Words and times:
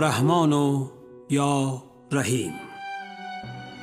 رحمان 0.00 0.52
و 0.52 0.86
یا 1.30 1.82
رحیم. 2.12 2.52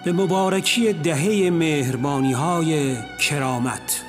به 0.05 0.11
مبارکی 0.11 0.93
دهه 0.93 1.49
مهربانی 1.49 2.33
های 2.33 2.95
کرامت 3.17 4.03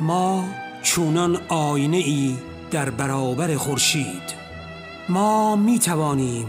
ما 0.00 0.44
چونان 0.82 1.38
آینه 1.48 1.96
ای 1.96 2.36
در 2.70 2.90
برابر 2.90 3.56
خورشید 3.56 4.42
ما 5.08 5.56
می 5.56 5.78
توانیم 5.78 6.46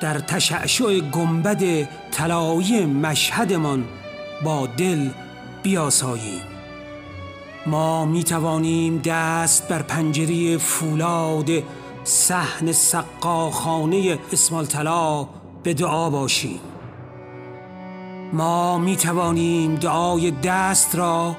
در 0.00 0.18
تشعشع 0.18 1.00
گنبد 1.00 1.88
طلایی 2.10 2.86
مشهدمان 2.86 3.84
با 4.44 4.66
دل 4.66 5.08
بیاساییم. 5.62 6.42
ما 7.66 8.04
می 8.04 8.24
توانیم 8.24 8.98
دست 9.04 9.68
بر 9.68 9.82
پنجره 9.82 10.58
فولاد 10.58 11.50
صحن 12.04 12.72
سقاخانه 12.72 14.18
اسمال 14.32 14.66
طلا 14.66 15.26
به 15.62 15.74
دعا 15.74 16.10
باشیم. 16.10 16.60
ما 18.32 18.78
می 18.78 18.96
توانیم 18.96 19.74
دعای 19.74 20.30
دست 20.30 20.96
را 20.96 21.36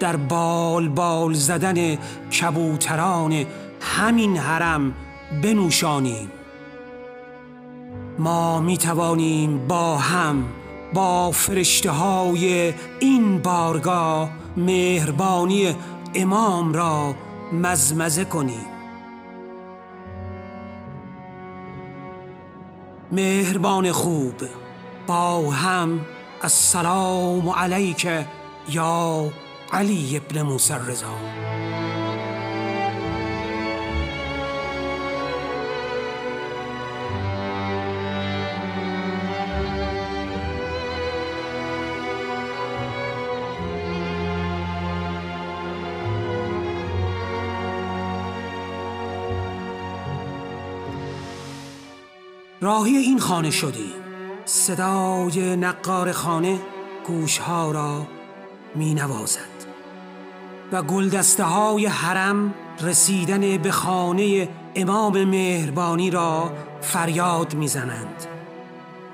در 0.00 0.16
بال 0.16 0.88
بال 0.88 1.32
زدن 1.32 1.96
کبوتران 2.30 3.46
همین 3.80 4.36
حرم 4.36 4.94
بنوشانیم. 5.42 6.30
ما 8.18 8.60
می 8.60 8.78
توانیم 8.78 9.66
با 9.66 9.96
هم 9.96 10.44
با 10.94 11.30
فرشته 11.30 11.90
های 11.90 12.74
این 13.00 13.38
بارگاه 13.38 14.30
مهربانی 14.56 15.74
امام 16.14 16.72
را 16.72 17.14
مزمزه 17.52 18.24
کنیم. 18.24 18.77
مهربان 23.12 23.92
خوب 23.92 24.34
با 25.06 25.50
هم 25.50 26.00
السلام 26.42 27.48
علیک 27.48 28.08
یا 28.68 29.30
علی 29.72 30.16
ابن 30.16 30.42
موسی 30.42 30.74
رضا 30.88 31.14
راهی 52.60 52.96
این 52.96 53.18
خانه 53.18 53.50
شدی. 53.50 53.94
صدای 54.44 55.56
نقار 55.56 56.12
خانه 56.12 56.58
گوشها 57.06 57.70
را 57.70 58.06
می 58.74 58.94
نوازد 58.94 59.58
و 60.72 60.82
گلدسته 60.82 61.44
های 61.44 61.86
حرم 61.86 62.54
رسیدن 62.80 63.56
به 63.58 63.70
خانه 63.70 64.48
امام 64.74 65.24
مهربانی 65.24 66.10
را 66.10 66.52
فریاد 66.80 67.54
می‌زنند. 67.54 68.26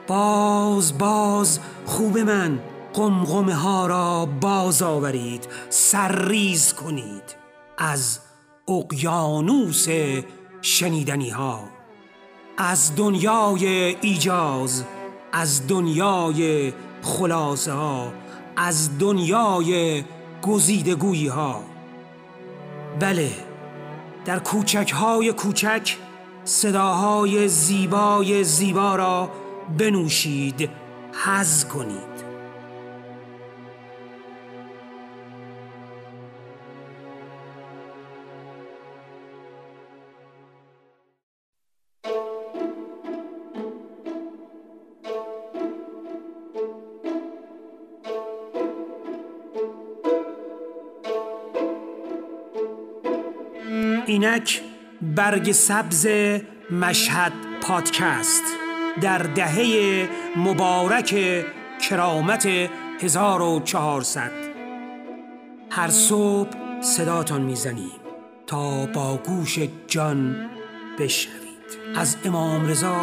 باز 0.07 0.99
باز 0.99 1.61
خوب 1.87 2.19
من 2.19 2.59
قمقمه 2.95 3.55
ها 3.55 3.87
را 3.87 4.27
باز 4.41 4.83
آورید 4.83 5.49
سرریز 5.71 6.73
کنید 6.73 7.37
از 7.79 8.19
اقیانوس 8.69 9.87
شنیدنی 10.63 11.31
ها 11.31 11.74
از 12.57 12.97
دنیای 12.97 13.67
ایجاز 14.01 14.85
از 15.33 15.67
دنیای 15.67 16.73
خلاصه 17.03 17.73
ها 17.73 18.13
از 18.57 18.99
دنیای 18.99 20.05
گزیدگویی 20.43 21.27
ها 21.27 21.63
بله 23.01 23.31
در 24.25 24.39
کوچک 24.39 24.91
های 24.91 25.33
کوچک 25.33 25.97
صداهای 26.45 27.49
زیبای 27.49 28.45
زیبا 28.45 28.97
را 28.97 29.31
بنوشید 29.79 30.71
حز 31.25 31.65
کنید. 31.65 32.14
اینک 54.25 54.63
برگ 55.03 55.53
سبز 55.53 56.07
مشهد 56.71 57.33
پادکست 57.63 58.43
در 59.01 59.19
دهه 59.19 60.09
مبارک 60.37 61.45
کرامت 61.89 62.49
1400 63.01 64.31
هر 65.71 65.89
صبح 65.89 66.49
صداتان 66.81 67.43
می‌زنیم 67.43 67.91
تا 68.47 68.87
با 68.87 69.17
گوش 69.17 69.59
جان 69.87 70.51
بشنوید. 70.99 71.45
از 71.97 72.17
امام 72.25 72.69
رضا 72.69 73.01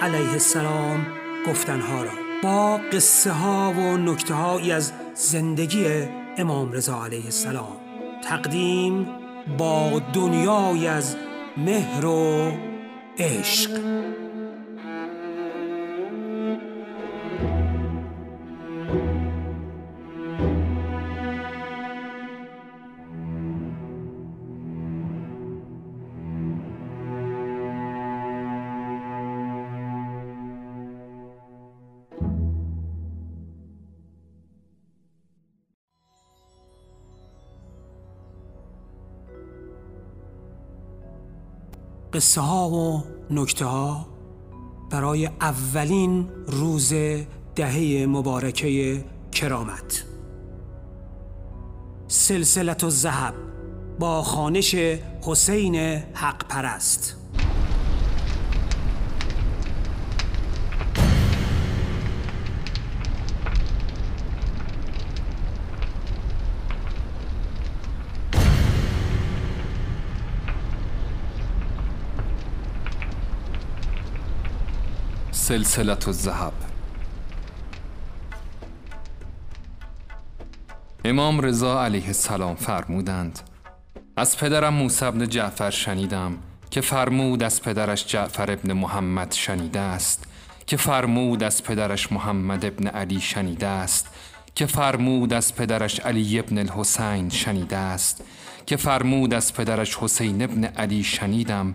علیه 0.00 0.32
السلام 0.32 1.06
گفتنها 1.46 2.02
را. 2.02 2.12
با 2.42 2.80
قصه 2.92 3.30
ها 3.30 3.72
و 3.72 3.96
نکته 3.96 4.34
هایی 4.34 4.72
از 4.72 4.92
زندگی 5.14 5.86
امام 6.36 6.72
رضا 6.72 7.04
علیه 7.04 7.24
السلام. 7.24 7.76
تقدیم 8.22 9.17
با 9.58 10.02
دنیای 10.12 10.86
از 10.86 11.16
مهر 11.56 12.06
و 12.06 12.52
عشق. 13.18 13.70
قصه 42.18 42.40
ها 42.40 42.70
و 42.70 43.04
نکته 43.30 43.64
ها 43.64 44.06
برای 44.90 45.26
اولین 45.26 46.28
روز 46.46 46.92
دهه 47.56 48.06
مبارکه 48.08 49.04
کرامت. 49.32 50.04
سلسلت 52.08 52.84
و 52.84 52.90
زهب 52.90 53.34
با 53.98 54.22
خانش 54.22 54.74
حسین 55.22 55.76
حق 56.14 56.48
پرست 56.48 57.16
سلسلت 75.48 76.08
الذهب. 76.08 76.52
امام 81.04 81.40
رضا 81.40 81.84
علیه 81.84 82.06
السلام 82.06 82.54
فرمودند 82.54 83.38
از 84.16 84.36
پدرم 84.36 84.74
موسی 84.74 85.10
بن 85.10 85.28
جعفر 85.28 85.70
شنیدم 85.70 86.38
که 86.70 86.80
فرمود 86.80 87.42
از 87.42 87.62
پدرش 87.62 88.06
جعفر 88.06 88.50
ابن 88.50 88.72
محمد 88.72 89.32
شنیده 89.32 89.80
است 89.80 90.24
که 90.66 90.76
فرمود 90.76 91.42
از 91.42 91.62
پدرش 91.62 92.12
محمد 92.12 92.64
ابن 92.64 92.86
علی 92.86 93.20
شنیده 93.20 93.66
است 93.66 94.08
که 94.54 94.66
فرمود 94.66 95.32
از 95.32 95.54
پدرش 95.54 96.00
علی 96.00 96.38
ابن 96.38 96.58
الحسین 96.58 97.28
شنیده 97.28 97.76
است 97.76 98.24
که 98.66 98.76
فرمود 98.76 99.34
از 99.34 99.54
پدرش 99.54 99.96
حسین 99.96 100.42
ابن 100.42 100.64
علی 100.64 101.04
شنیدم 101.04 101.74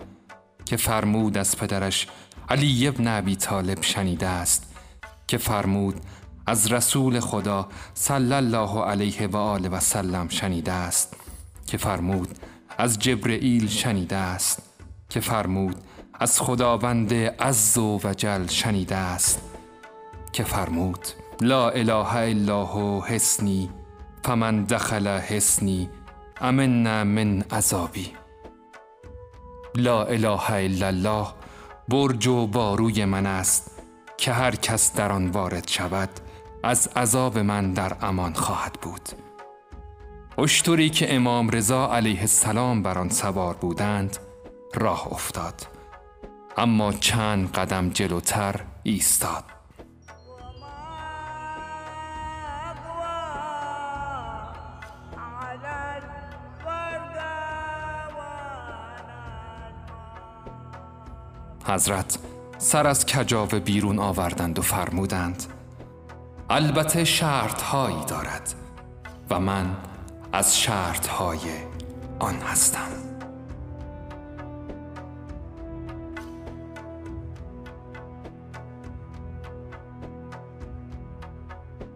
که 0.66 0.78
فرمود 0.78 1.38
از 1.38 1.58
پدرش 1.58 2.08
علی 2.54 2.88
ابن 2.88 3.08
ابی 3.08 3.36
طالب 3.36 3.82
شنیده 3.82 4.28
است 4.28 4.76
که 5.28 5.38
فرمود 5.38 5.96
از 6.48 6.72
رسول 6.72 7.20
خدا 7.20 7.68
صلی 7.94 8.34
الله 8.34 8.84
علیه 8.84 9.28
و 9.28 9.38
آله 9.38 9.70
و 9.70 9.80
سلم 9.80 10.30
شنیده 10.30 10.72
است 10.72 11.16
که 11.68 11.78
فرمود 11.78 12.28
از 12.78 13.00
جبرئیل 13.00 13.68
شنیده 13.68 14.16
است 14.16 14.62
که 15.10 15.20
فرمود 15.20 15.76
از 16.20 16.42
خداوند 16.42 17.14
عز 17.14 17.78
و 17.78 18.00
وجل 18.04 18.48
شنیده 18.48 18.96
است 18.96 19.42
که 20.34 20.44
فرمود 20.44 21.08
لا 21.42 21.70
اله 21.70 22.16
الا 22.16 22.64
هو 22.64 23.02
حسنی 23.06 23.70
فمن 24.24 24.64
دخل 24.64 25.08
حسنی 25.08 25.90
امن 26.42 27.04
من 27.04 27.42
عذابی. 27.42 28.14
لا 29.76 30.04
اله 30.04 30.52
الا 30.52 30.88
الله 30.88 31.28
برج 31.88 32.28
و 32.28 32.48
باروی 32.48 33.06
من 33.06 33.26
است 33.26 33.72
که 34.18 34.34
هر 34.34 34.56
کس 34.56 34.94
در 34.94 35.12
آن 35.12 35.28
وارد 35.28 35.68
شود 35.68 36.10
از 36.64 36.88
عذاب 36.96 37.38
من 37.38 37.74
در 37.74 37.96
امان 38.02 38.34
خواهد 38.34 38.74
بود. 38.82 39.10
اشتری 40.38 40.90
که 40.90 41.16
امام 41.16 41.50
رضا 41.50 41.94
علیه 41.94 42.20
السلام 42.22 42.84
بر 42.84 42.98
آن 42.98 43.10
سوار 43.10 43.56
بودند 43.56 44.18
راه 44.74 45.08
افتاد. 45.12 45.68
اما 46.58 46.94
چند 46.94 47.52
قدم 47.52 47.90
جلوتر 47.90 48.62
ایستاد. 48.84 49.44
حضرت 61.74 62.18
سر 62.58 62.88
از 62.88 63.06
کجاوه 63.06 63.60
بیرون 63.60 64.00
آوردند 64.00 64.60
و 64.60 64.62
فرمودند 64.62 65.44
البته 66.50 67.04
شرط 67.04 67.62
هایی 67.62 68.06
دارد 68.08 68.54
و 69.30 69.40
من 69.40 69.78
از 70.34 70.60
شرط 70.60 71.08
های 71.08 71.40
آن 72.20 72.36
هستم. 72.36 72.90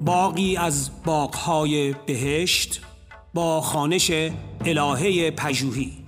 باقی 0.01 0.57
از 0.57 1.03
باغهای 1.03 1.93
بهشت 1.93 2.81
با 3.33 3.61
خانش 3.61 4.11
الهه 4.65 5.31
پژوهی. 5.31 6.06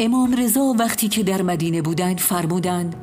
امام 0.00 0.34
رضا 0.34 0.74
وقتی 0.78 1.08
که 1.08 1.22
در 1.22 1.42
مدینه 1.42 1.82
بودند 1.82 2.20
فرمودند 2.20 2.96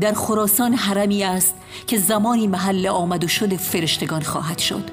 در 0.00 0.12
خراسان 0.12 0.74
حرمی 0.74 1.24
است 1.24 1.54
که 1.86 1.98
زمانی 1.98 2.46
محل 2.46 2.86
آمد 2.86 3.24
و 3.24 3.28
شد 3.28 3.56
فرشتگان 3.56 4.22
خواهد 4.22 4.58
شد. 4.58 4.90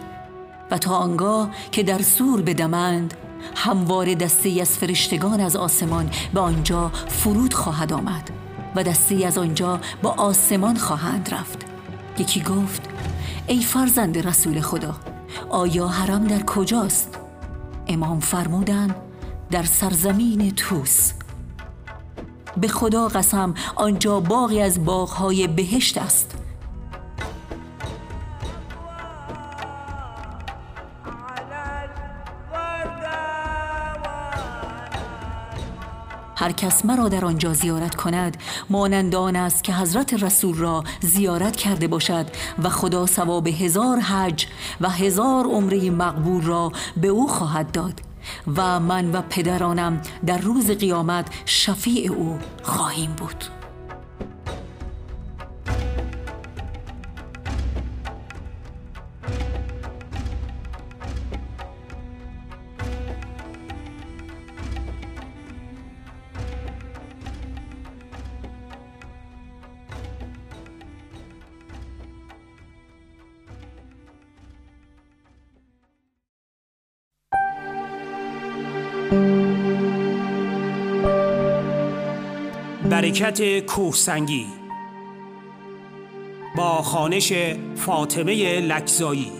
و 0.71 0.77
تا 0.77 0.95
آنگاه 0.95 1.49
که 1.71 1.83
در 1.83 2.01
سور 2.01 2.41
بدمند 2.41 3.13
هموار 3.55 4.13
دسته 4.13 4.61
از 4.61 4.77
فرشتگان 4.77 5.41
از 5.41 5.55
آسمان 5.55 6.09
به 6.33 6.39
آنجا 6.39 6.91
فرود 7.07 7.53
خواهد 7.53 7.93
آمد 7.93 8.29
و 8.75 8.83
دسته 8.83 9.25
از 9.25 9.37
آنجا 9.37 9.79
با 10.01 10.09
آسمان 10.09 10.77
خواهند 10.77 11.33
رفت. 11.33 11.65
یکی 12.19 12.41
گفت 12.41 12.89
ای 13.47 13.61
فرزند 13.61 14.27
رسول 14.27 14.61
خدا 14.61 14.95
آیا 15.49 15.87
حرم 15.87 16.27
در 16.27 16.43
کجاست؟ 16.43 17.19
امام 17.87 18.19
فرمودند 18.19 18.95
در 19.51 19.63
سرزمین 19.63 20.51
توس 20.51 21.11
به 22.57 22.67
خدا 22.67 23.07
قسم 23.07 23.53
آنجا 23.75 24.19
باغی 24.19 24.61
از 24.61 24.85
باغهای 24.85 25.47
بهشت 25.47 25.97
است. 25.97 26.35
هر 36.45 36.51
کس 36.51 36.85
مرا 36.85 37.09
در 37.09 37.25
آنجا 37.25 37.53
زیارت 37.53 37.95
کند 37.95 38.37
مانند 38.69 39.15
آن 39.15 39.35
است 39.35 39.63
که 39.63 39.73
حضرت 39.73 40.23
رسول 40.23 40.57
را 40.57 40.83
زیارت 41.01 41.55
کرده 41.55 41.87
باشد 41.87 42.25
و 42.63 42.69
خدا 42.69 43.05
ثواب 43.05 43.47
هزار 43.47 43.99
حج 43.99 44.45
و 44.81 44.89
هزار 44.89 45.45
عمره 45.45 45.89
مقبول 45.89 46.43
را 46.43 46.71
به 46.97 47.07
او 47.07 47.27
خواهد 47.27 47.71
داد. 47.71 48.01
و 48.57 48.79
من 48.79 49.11
و 49.11 49.21
پدرانم 49.21 50.01
در 50.25 50.37
روز 50.37 50.71
قیامت 50.71 51.27
شفیع 51.45 52.11
او 52.11 52.39
خواهیم 52.63 53.11
بود. 53.11 53.54
برکت 82.89 83.65
کوهسنگی 83.65 84.45
با 86.57 86.81
خانش 86.81 87.33
فاطمه 87.75 88.59
لکزایی. 88.59 89.31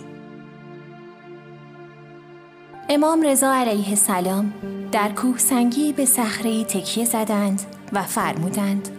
امام 2.90 3.22
رضا 3.22 3.54
علیه 3.54 3.90
السلام 3.90 4.54
در 4.92 5.10
کوهسنگی 5.10 5.94
به 5.94 6.06
صخره 6.06 6.64
تکیه 6.64 7.06
زدند 7.06 7.62
و 7.94 8.04
فرمودند 8.04 8.90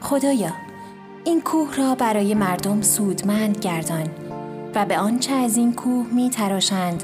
خدایا 0.00 0.52
این 1.24 1.40
کوه 1.40 1.76
را 1.76 1.94
برای 1.94 2.34
مردم 2.34 2.82
سودمند 2.82 3.58
گردان 3.58 4.10
و 4.74 4.84
به 4.84 4.98
آنچه 4.98 5.32
از 5.34 5.56
این 5.56 5.72
کوه 5.72 6.06
می 6.12 6.30
تراشند 6.30 7.02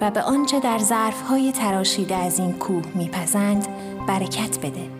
و 0.00 0.10
به 0.10 0.22
آنچه 0.22 0.60
در 0.60 0.78
ظرفهای 0.78 1.52
تراشیده 1.52 2.16
از 2.16 2.38
این 2.38 2.52
کوه 2.52 2.84
میپزند 2.94 3.66
برکت 4.08 4.58
بده. 4.58 4.90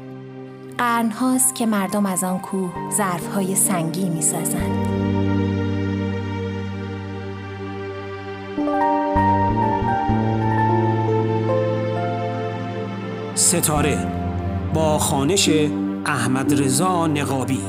قرن 0.79 1.11
هاست 1.11 1.55
که 1.55 1.67
مردم 1.67 2.07
از 2.07 2.25
آن 2.25 2.39
کوه 2.39 2.73
ظرفهای 2.97 3.55
سنگی 3.55 4.09
می‌سازند. 4.09 5.05
ستاره 13.35 14.07
با 14.75 14.99
خانش 14.99 15.51
احمد 16.07 16.63
رضا 16.63 17.07
نقابی. 17.07 17.61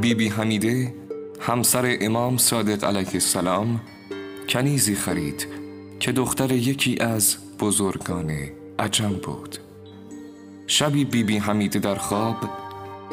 بیبی 0.00 0.14
بی 0.14 0.28
حمیده 0.28 0.94
همسر 1.40 1.96
امام 2.00 2.36
صادق 2.36 2.84
علیه 2.84 3.14
السلام. 3.14 3.80
کنیزی 4.48 4.94
خرید 4.94 5.46
که 6.00 6.12
دختر 6.12 6.52
یکی 6.52 6.98
از 7.00 7.36
بزرگان 7.58 8.32
عجم 8.78 9.12
بود. 9.12 9.58
شبی 10.66 11.04
بیبی 11.04 11.22
بی 11.22 11.38
حمیده 11.38 11.78
در 11.78 11.94
خواب 11.94 12.36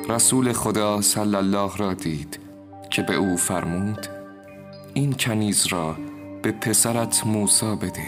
رسول 0.09 0.53
خدا 0.53 1.01
صلی 1.01 1.35
الله 1.35 1.77
را 1.77 1.93
دید 1.93 2.39
که 2.89 3.01
به 3.01 3.15
او 3.15 3.37
فرمود 3.37 4.07
این 4.93 5.13
کنیز 5.13 5.67
را 5.67 5.97
به 6.41 6.51
پسرت 6.51 7.27
موسا 7.27 7.75
بده 7.75 8.07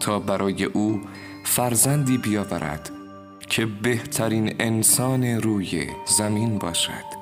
تا 0.00 0.18
برای 0.18 0.64
او 0.64 1.00
فرزندی 1.44 2.18
بیاورد 2.18 2.90
که 3.48 3.66
بهترین 3.66 4.56
انسان 4.58 5.24
روی 5.24 5.86
زمین 6.18 6.58
باشد. 6.58 7.16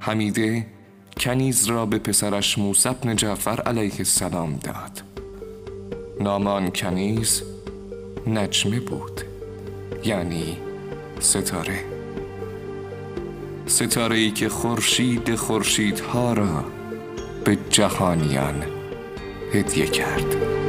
حمیده 0.00 0.66
کنیز 1.20 1.66
را 1.66 1.86
به 1.86 1.98
پسرش 1.98 2.58
موسی 2.58 2.90
بن 3.02 3.16
جعفر 3.16 3.60
علیه 3.60 3.94
السلام 3.98 4.56
داد. 4.56 5.02
نامان 6.20 6.70
کنیز 6.70 7.42
نجمه 8.26 8.80
بود 8.80 9.20
یعنی 10.04 10.56
ستاره. 11.20 11.84
ستاره 13.66 14.16
ای 14.16 14.30
که 14.30 14.48
خورشید 14.48 15.34
خورشیدها 15.34 16.32
را 16.32 16.64
به 17.44 17.58
جهانیان 17.70 18.62
هدیه 19.52 19.86
کرد. 19.86 20.63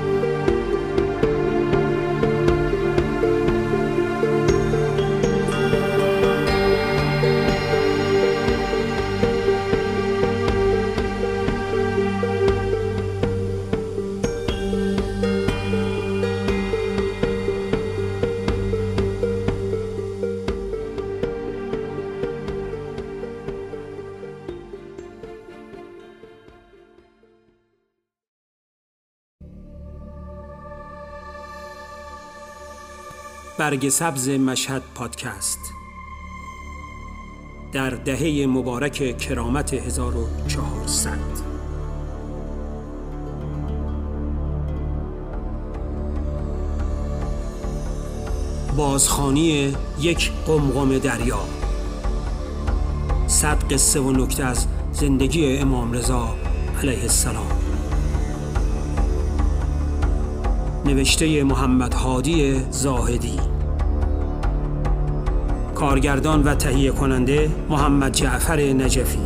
برگ 33.66 33.90
سبز 33.90 34.30
مشهد 34.30 34.82
پادکست. 34.96 35.60
در 37.72 37.90
دهه 37.90 38.48
مبارک 38.48 39.18
کرامت 39.18 39.74
1400 39.74 41.10
بازخانی 48.78 49.76
یک 50.00 50.32
قمقم 50.48 50.98
دریا. 50.98 51.40
صد 53.28 53.74
قصه 53.74 54.00
و 54.00 54.12
نکته 54.12 54.44
از 54.44 54.68
زندگی 54.92 55.58
امام 55.58 55.94
رضا 55.94 56.36
علیه 56.82 57.02
السلام. 57.02 57.52
نوشته 60.86 61.44
محمد 61.44 61.94
هادی 61.94 62.62
زاهدی. 62.70 63.55
کارگردان 65.76 66.44
و 66.44 66.56
تهیه 66.56 66.92
کننده 66.92 67.50
محمد 67.70 68.12
جعفر 68.12 68.60
نجفی. 68.60 69.20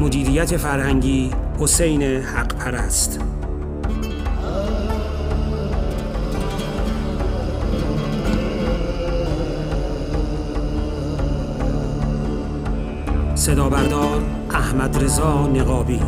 مدیریت 0.00 0.56
فرهنگی 0.56 1.30
حسین 1.58 2.02
حق 2.02 2.54
پرست 2.54 3.20
صدا 13.34 13.68
بردار 13.68 14.22
احمد 14.50 15.04
رضا 15.04 15.46
نقابی. 15.46 16.00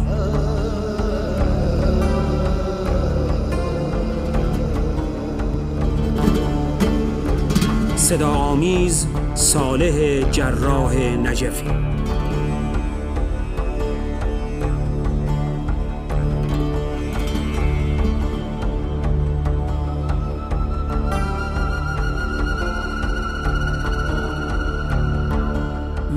صدا 8.05 8.31
آمیز 8.31 9.07
صالح 9.35 10.21
جراح 10.31 10.97
نجفی. 10.97 11.71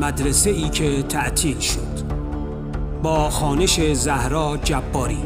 مدرسه 0.01 0.49
ای 0.49 0.69
که 0.69 1.03
تعطیل 1.03 1.59
شد 1.59 1.79
با 3.03 3.29
خانش 3.29 3.93
زهرا 3.93 4.57
جباری. 4.63 5.17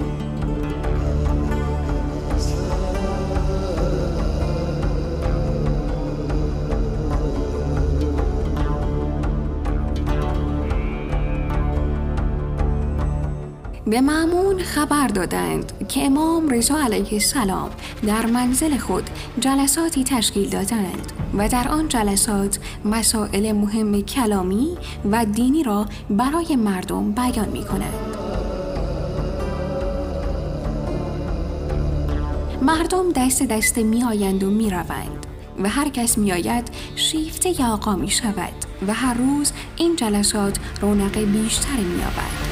به 13.91 14.01
معمون 14.01 14.59
خبر 14.59 15.07
دادند 15.07 15.87
که 15.87 16.05
امام 16.05 16.49
رضا 16.49 16.77
علیه 16.77 17.13
السلام 17.13 17.69
در 18.07 18.25
منزل 18.25 18.77
خود 18.77 19.09
جلساتی 19.39 20.03
تشکیل 20.03 20.49
دادند 20.49 21.11
و 21.37 21.49
در 21.49 21.67
آن 21.67 21.87
جلسات 21.87 22.59
مسائل 22.85 23.51
مهم 23.51 24.01
کلامی 24.01 24.77
و 25.11 25.25
دینی 25.25 25.63
را 25.63 25.85
برای 26.09 26.55
مردم 26.55 27.11
بیان 27.11 27.49
می 27.49 27.63
کنند. 27.63 28.17
مردم 32.61 33.11
دست 33.11 33.43
دست 33.43 33.77
می 33.77 34.03
آیند 34.03 34.43
و 34.43 34.49
می 34.49 34.69
روند 34.69 35.25
و 35.63 35.69
هر 35.69 35.89
کس 35.89 36.17
می 36.17 36.31
آید 36.31 36.69
شیفته 36.95 37.65
آقا 37.65 37.95
می 37.95 38.09
شود 38.09 38.53
و 38.87 38.93
هر 38.93 39.13
روز 39.13 39.51
این 39.77 39.95
جلسات 39.95 40.59
رونق 40.81 41.17
بیشتری 41.17 41.83
می 41.83 42.01
آبد. 42.03 42.50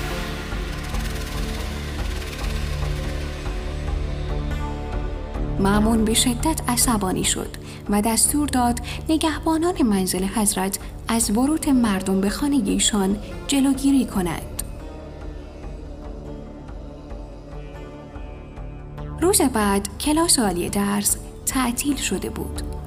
معمون 5.60 6.06
به 6.06 6.14
شدت 6.14 6.62
عصبانی 6.68 7.24
شد 7.24 7.50
و 7.90 8.02
دستور 8.02 8.48
داد 8.48 8.80
نگهبانان 9.10 9.82
منزل 9.84 10.24
حضرت 10.24 10.80
از 11.08 11.38
ورود 11.38 11.70
مردم 11.70 12.22
به 12.22 12.30
خانه 12.30 12.62
ایشان 12.66 13.18
جلوگیری 13.48 14.06
کنند. 14.06 14.64
روز 19.22 19.42
بعد 19.42 19.98
کلاس 20.00 20.40
عالی 20.40 20.70
درس 20.70 21.18
تعطیل 21.46 21.96
شده 21.96 22.30
بود. 22.30 22.79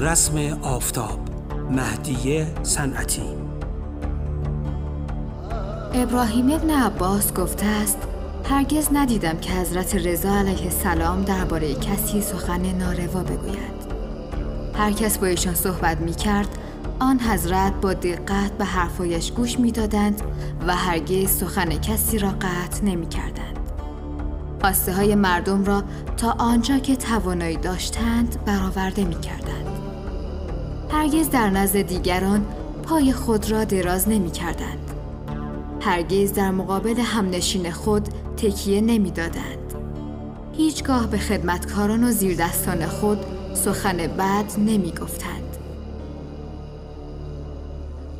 رسم 0.00 0.38
آفتاب 0.62 1.18
مهدیه 1.70 2.46
صنعتی 2.62 3.22
ابراهیم 5.94 6.50
ابن 6.50 6.70
عباس 6.70 7.34
گفته 7.34 7.66
است 7.66 7.98
هرگز 8.44 8.88
ندیدم 8.92 9.38
که 9.38 9.52
حضرت 9.52 9.94
رضا 9.94 10.38
علیه 10.38 10.64
السلام 10.64 11.22
درباره 11.22 11.74
کسی 11.74 12.20
سخن 12.20 12.60
ناروا 12.60 13.22
بگوید 13.22 13.78
هر 14.74 14.92
کس 14.92 15.18
با 15.18 15.26
ایشان 15.26 15.54
صحبت 15.54 16.00
می 16.00 16.12
کرد 16.12 16.48
آن 17.00 17.20
حضرت 17.20 17.72
با 17.80 17.94
دقت 17.94 18.52
به 18.58 18.64
حرفایش 18.64 19.32
گوش 19.32 19.58
می 19.58 19.72
دادند 19.72 20.22
و 20.66 20.76
هرگز 20.76 21.30
سخن 21.30 21.68
کسی 21.68 22.18
را 22.18 22.28
قطع 22.30 22.84
نمی 22.84 23.08
کردند. 23.08 23.58
خواسته 24.60 24.94
های 24.94 25.14
مردم 25.14 25.64
را 25.64 25.82
تا 26.16 26.34
آنجا 26.38 26.78
که 26.78 26.96
توانایی 26.96 27.56
داشتند 27.56 28.44
برآورده 28.44 29.04
می 29.04 29.20
کردند. 29.20 29.47
هرگز 30.90 31.30
در 31.30 31.50
نزد 31.50 31.82
دیگران 31.82 32.46
پای 32.82 33.12
خود 33.12 33.50
را 33.50 33.64
دراز 33.64 34.08
نمی 34.08 34.30
کردند. 34.30 34.90
هرگز 35.80 36.32
در 36.32 36.50
مقابل 36.50 37.00
همنشین 37.00 37.70
خود 37.70 38.08
تکیه 38.36 38.80
نمی 38.80 39.10
دادند. 39.10 39.74
هیچگاه 40.52 41.06
به 41.06 41.18
خدمتکاران 41.18 42.04
و 42.04 42.10
زیردستان 42.12 42.86
خود 42.86 43.18
سخن 43.54 43.96
بد 43.96 44.44
نمی 44.58 44.92
گفتند. 44.92 45.56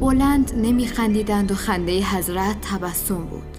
بلند 0.01 0.53
نمی 0.57 0.87
خندیدند 0.87 1.53
و 1.53 1.55
خنده 1.55 2.05
حضرت 2.05 2.57
تبسم 2.61 3.25
بود. 3.25 3.59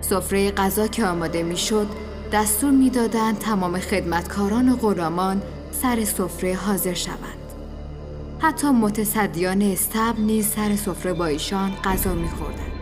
سفره 0.00 0.50
غذا 0.50 0.86
که 0.86 1.06
آماده 1.06 1.42
می 1.42 1.56
شد 1.56 1.86
دستور 2.32 2.70
می‌دادند 2.70 3.38
تمام 3.38 3.78
خدمتکاران 3.78 4.68
و 4.68 4.76
غلامان 4.76 5.42
سر 5.72 6.04
سفره 6.04 6.54
حاضر 6.54 6.94
شوند. 6.94 7.41
حتی 8.42 8.70
متصدیان 8.70 9.62
استبل 9.62 10.22
نیز 10.22 10.46
سر 10.46 10.76
سفره 10.76 11.12
با 11.12 11.26
ایشان 11.26 11.70
غذا 11.84 12.14
میخوردند. 12.14 12.72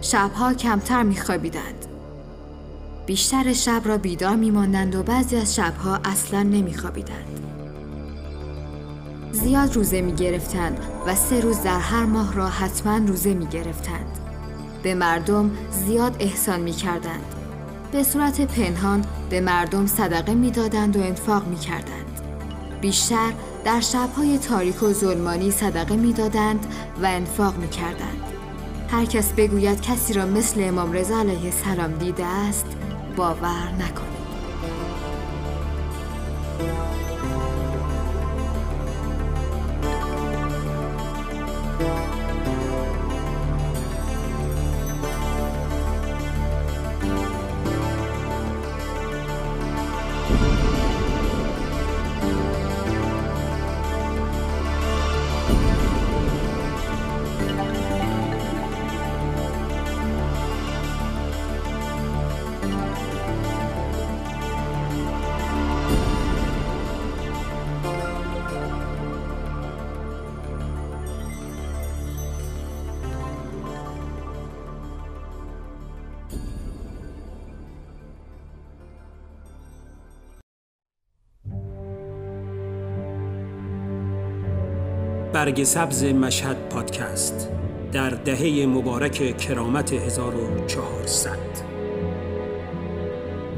شبها 0.00 0.54
کمتر 0.54 1.02
میخوابیدند. 1.02 1.86
بیشتر 3.06 3.52
شب 3.52 3.82
را 3.84 3.98
بیدار 3.98 4.36
میماندند 4.36 4.94
و 4.94 5.02
بعضی 5.02 5.36
از 5.36 5.54
شبها 5.54 5.98
اصلا 6.04 6.42
نمیخوابیدند. 6.42 7.40
زیاد 9.32 9.76
روزه 9.76 10.00
می‌گرفتند 10.00 10.78
و 11.06 11.14
سه 11.14 11.40
روز 11.40 11.62
در 11.62 11.78
هر 11.78 12.04
ماه 12.04 12.34
را 12.34 12.48
حتما 12.48 12.96
روزه 12.96 13.34
می‌گرفتند. 13.34 14.18
به 14.82 14.94
مردم 14.94 15.50
زیاد 15.70 16.16
احسان 16.20 16.60
می‌کردند. 16.60 17.34
به 17.92 18.02
صورت 18.02 18.40
پنهان 18.40 19.04
به 19.30 19.40
مردم 19.40 19.86
صدقه 19.86 20.34
می‌دادند 20.34 20.96
و 20.96 21.00
انفاق 21.00 21.46
می‌کردند. 21.46 22.20
بیشتر 22.80 23.32
در 23.64 23.80
شبهای 23.80 24.38
تاریک 24.38 24.82
و 24.82 24.92
ظلمانی 24.92 25.50
صدقه 25.50 25.96
می‌دادند 25.96 26.66
و 27.02 27.06
انفاق 27.06 27.56
می‌کردند. 27.56 28.22
هر 28.90 29.04
کس 29.04 29.32
بگوید 29.32 29.80
کسی 29.80 30.12
را 30.12 30.26
مثل 30.26 30.60
امام 30.64 30.92
رضا 30.92 31.18
علیه 31.18 31.44
السلام 31.44 31.92
دیده 31.92 32.26
است 32.26 32.66
باور 33.16 33.68
نکنید 33.78 34.09
برگ 85.40 85.64
سبز 85.64 86.04
مشهد 86.04 86.56
پادکست 86.68 87.48
در 87.92 88.10
دهه 88.10 88.66
مبارک 88.66 89.36
کرامت 89.36 89.92
1400 89.92 91.30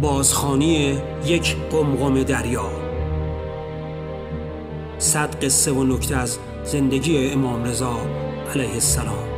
بازخانی 0.02 0.98
یک 1.26 1.56
قمقم 1.70 2.22
دریا. 2.22 2.70
صد 4.98 5.44
قصه 5.44 5.72
و 5.72 5.84
نکته 5.84 6.16
از 6.16 6.38
زندگی 6.64 7.30
امام 7.30 7.64
رضا 7.64 7.96
علیه 8.54 8.72
السلام. 8.72 9.28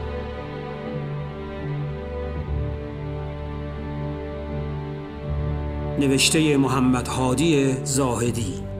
نوشته 6.00 6.56
محمد 6.56 7.08
هادی 7.08 7.74
زاهدی. 7.84 8.73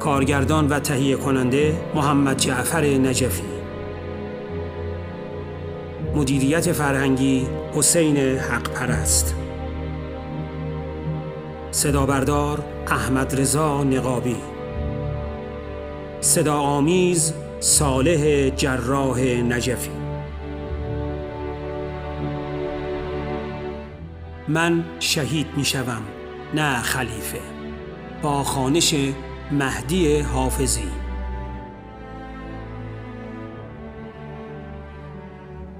کارگردان 0.00 0.68
و 0.68 0.80
تهیه 0.80 1.16
کننده 1.16 1.80
محمد 1.94 2.36
جعفر 2.36 2.84
نجفی. 2.84 3.42
مدیریت 6.16 6.72
فرهنگی 6.72 7.46
حسین 7.74 8.16
حق 8.16 8.70
پرست 8.70 9.34
صدا 11.70 12.06
بردار 12.06 12.64
احمد 12.86 13.40
رضا 13.40 13.84
نقابی. 13.84 14.36
صدا 16.20 16.56
آمیز 16.56 17.34
صالح 17.60 18.48
جراح 18.48 19.20
نجفی. 19.20 19.90
من 24.48 24.84
شهید 25.00 25.46
می 25.56 25.64
شوم 25.64 26.02
نه 26.54 26.82
خلیفه. 26.82 27.38
با 28.22 28.42
خانش 28.42 28.94
مهدی 29.52 30.18
حافظی. 30.18 30.88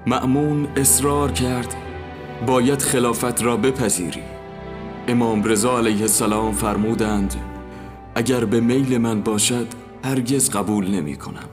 معمون 0.07 0.67
اصرار 0.75 1.31
کرد 1.31 1.75
باید 2.47 2.81
خلافت 2.81 3.43
را 3.43 3.57
بپذیری. 3.57 4.21
امام 5.07 5.43
رضا 5.43 5.77
علیه 5.77 6.01
السلام 6.01 6.51
فرمودند 6.51 7.35
اگر 8.15 8.45
به 8.45 8.59
میل 8.59 8.97
من 8.97 9.21
باشد 9.21 9.67
هرگز 10.03 10.49
قبول 10.49 10.87
نمی 10.87 11.15
کنم. 11.15 11.49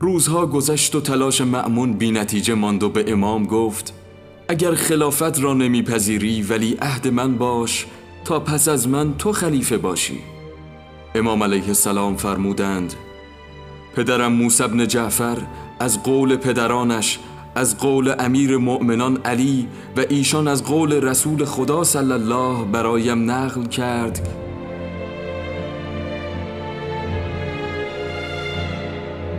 روزها 0.00 0.46
گذشت 0.46 0.94
و 0.94 1.00
تلاش 1.00 1.40
معمون 1.40 1.92
بی 1.92 2.10
نتیجه 2.10 2.54
ماند 2.54 2.82
و 2.82 2.88
به 2.88 3.12
امام 3.12 3.46
گفت 3.46 3.94
اگر 4.48 4.74
خلافت 4.74 5.40
را 5.40 5.54
نمیپذیری 5.54 6.42
ولی 6.42 6.76
عهد 6.82 7.08
من 7.08 7.38
باش 7.38 7.86
تا 8.24 8.40
پس 8.40 8.68
از 8.68 8.88
من 8.88 9.16
تو 9.16 9.32
خلیفه 9.32 9.78
باشی. 9.78 10.37
امام 11.18 11.42
علیه 11.42 11.68
السلام 11.68 12.16
فرمودند 12.16 12.94
پدرم 13.96 14.32
موسی 14.32 14.68
بن 14.68 14.86
جعفر 14.86 15.38
از 15.80 16.02
قول 16.02 16.36
پدرانش 16.36 17.18
از 17.54 17.78
قول 17.78 18.14
امیر 18.18 18.56
مؤمنان 18.56 19.16
علی 19.24 19.68
و 19.96 20.00
ایشان 20.08 20.48
از 20.48 20.64
قول 20.64 20.92
رسول 20.92 21.44
خدا 21.44 21.84
صلی 21.84 22.12
الله 22.12 22.64
برایم 22.64 23.30
نقل 23.30 23.66
کرد. 23.66 24.28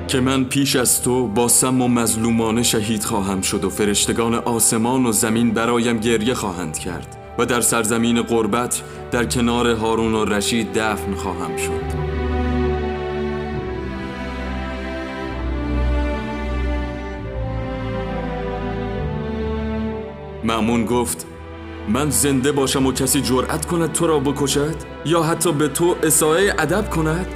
که 0.07 0.19
من 0.19 0.43
پیش 0.43 0.75
از 0.75 1.03
تو 1.03 1.27
با 1.27 1.47
سم 1.47 1.81
و 1.81 1.87
مظلومانه 1.87 2.63
شهید 2.63 3.03
خواهم 3.03 3.41
شد 3.41 3.63
و 3.63 3.69
فرشتگان 3.69 4.35
آسمان 4.35 5.05
و 5.05 5.11
زمین 5.11 5.51
برایم 5.51 5.97
گریه 5.97 6.33
خواهند 6.33 6.77
کرد. 6.77 7.18
و 7.39 7.45
در 7.45 7.61
سرزمین 7.61 8.21
قربت 8.21 8.81
در 9.11 9.25
کنار 9.25 9.69
هارون 9.69 10.13
و 10.13 10.25
رشید 10.25 10.73
دفن 10.73 11.13
خواهم 11.13 11.57
شد. 11.57 12.09
معمون 20.43 20.85
گفت 20.85 21.27
من 21.89 22.09
زنده 22.09 22.51
باشم 22.51 22.85
و 22.85 22.91
کسی 22.91 23.21
جرأت 23.21 23.65
کند 23.65 23.91
تو 23.91 24.07
را 24.07 24.19
بکشد؟ 24.19 24.75
یا 25.05 25.23
حتی 25.23 25.51
به 25.51 25.67
تو 25.67 25.95
اساءه 26.03 26.55
ادب 26.59 26.89
کند؟ 26.89 27.27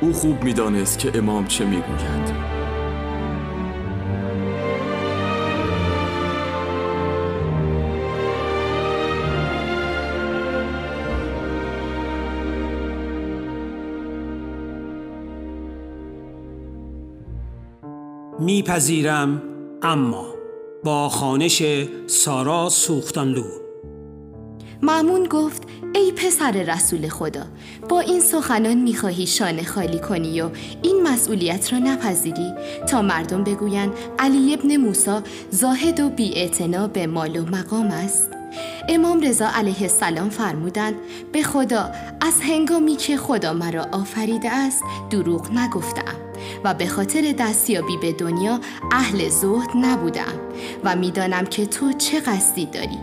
او 0.00 0.12
خوب 0.12 0.44
می‌دانست 0.44 0.98
که 0.98 1.18
امام 1.18 1.46
چه 1.46 1.64
می‌گوید. 1.64 2.55
میپذیرم 18.46 19.42
اما 19.82 20.26
با 20.84 21.08
خانش 21.08 21.62
سارا 22.06 22.68
سوختانلو. 22.68 23.44
مامون 24.82 25.24
گفت 25.24 25.62
ای 25.94 26.12
پسر 26.12 26.52
رسول 26.52 27.08
خدا 27.08 27.46
با 27.88 28.00
این 28.00 28.20
سخنان 28.20 28.74
می‌خواهی 28.74 29.26
شانه 29.26 29.64
خالی 29.64 29.98
کنی 29.98 30.40
و 30.40 30.50
این 30.82 31.02
مسئولیت 31.02 31.72
را 31.72 31.78
نپذیری؟ 31.78 32.52
تا 32.88 33.02
مردم 33.02 33.44
بگویند 33.44 33.92
علی 34.18 34.54
ابن 34.54 34.76
موسا 34.76 35.22
زاهد 35.50 36.00
و 36.00 36.08
بی 36.08 36.50
به 36.92 37.06
مال 37.06 37.36
و 37.36 37.44
مقام 37.44 37.86
است. 37.86 38.30
امام 38.88 39.20
رضا 39.20 39.48
علیه 39.54 39.82
السلام 39.82 40.30
فرمودند 40.30 40.94
به 41.32 41.42
خدا 41.42 41.90
از 42.20 42.40
هنگامی 42.42 42.96
که 42.96 43.16
خدا 43.16 43.52
مرا 43.52 43.86
آفریده 43.92 44.50
است 44.52 44.82
دروغ 45.10 45.52
نگفتم 45.52 46.25
و 46.64 46.74
به 46.74 46.86
خاطر 46.86 47.34
دستیابی 47.38 47.96
به 47.96 48.12
دنیا 48.12 48.60
اهل 48.92 49.28
زهد 49.28 49.68
نبودم 49.76 50.40
و 50.84 50.96
می‌دانم 50.96 51.44
که 51.44 51.66
تو 51.66 51.92
چه 51.92 52.20
قصدی 52.20 52.66
داری. 52.66 52.98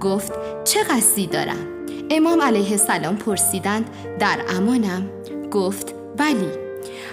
گفت 0.00 0.32
چه 0.64 0.82
قصدی 0.82 1.26
دارم؟ 1.26 1.66
امام 2.10 2.42
علیه 2.42 2.70
السلام 2.70 3.16
پرسیدند 3.16 3.90
در 4.18 4.38
امانم؟ 4.48 5.06
گفت 5.50 5.94
بلی 6.16 6.48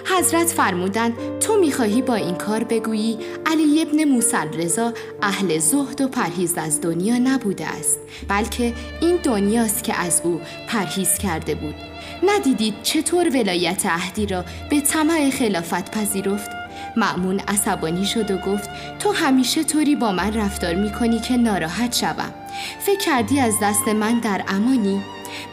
حضرت 0.04 0.46
فرمودند 0.46 1.38
تو 1.40 1.56
می‌خواهی 1.60 2.02
با 2.02 2.14
این 2.14 2.34
کار 2.34 2.64
بگویی 2.64 3.18
علی 3.46 3.82
ابن 3.82 4.04
موسی 4.04 4.36
رضا 4.58 4.92
اهل 5.22 5.58
زهد 5.58 6.00
و 6.00 6.08
پرهیز 6.08 6.54
از 6.58 6.80
دنیا 6.80 7.18
نبوده 7.18 7.66
است 7.66 7.98
بلکه 8.28 8.74
این 9.00 9.16
دنیاست 9.16 9.84
که 9.84 9.94
از 9.94 10.20
او 10.24 10.40
پرهیز 10.68 11.18
کرده 11.18 11.54
بود. 11.54 11.91
ندیدید 12.22 12.74
چطور 12.82 13.28
ولایت 13.28 13.86
عهدی 13.86 14.26
را 14.26 14.44
به 14.70 14.80
طمع 14.80 15.30
خلافت 15.30 15.90
پذیرفت 15.90 16.50
معمون 16.96 17.40
عصبانی 17.48 18.04
شد 18.04 18.30
و 18.30 18.36
گفت 18.36 18.70
تو 18.98 19.12
همیشه 19.12 19.64
طوری 19.64 19.96
با 19.96 20.12
من 20.12 20.34
رفتار 20.34 20.74
می‌کنی 20.74 21.20
که 21.20 21.36
ناراحت 21.36 21.94
شوم. 21.94 22.34
فکر 22.80 22.98
کردی 22.98 23.40
از 23.40 23.54
دست 23.62 23.88
من 23.88 24.18
در 24.18 24.44
امانی؟ 24.48 25.00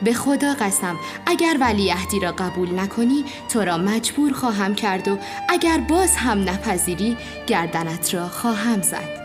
به 0.03 0.13
خدا 0.13 0.53
قسم 0.53 0.95
اگر 1.25 1.57
ولیعهدی 1.59 2.19
را 2.19 2.31
قبول 2.31 2.79
نکنی 2.79 3.23
تو 3.49 3.61
را 3.61 3.77
مجبور 3.77 4.33
خواهم 4.33 4.75
کرد 4.75 5.07
و 5.07 5.17
اگر 5.49 5.77
باز 5.77 6.15
هم 6.15 6.49
نپذیری 6.49 7.17
گردنت 7.47 8.13
را 8.13 8.27
خواهم 8.27 8.81
زد. 8.81 9.19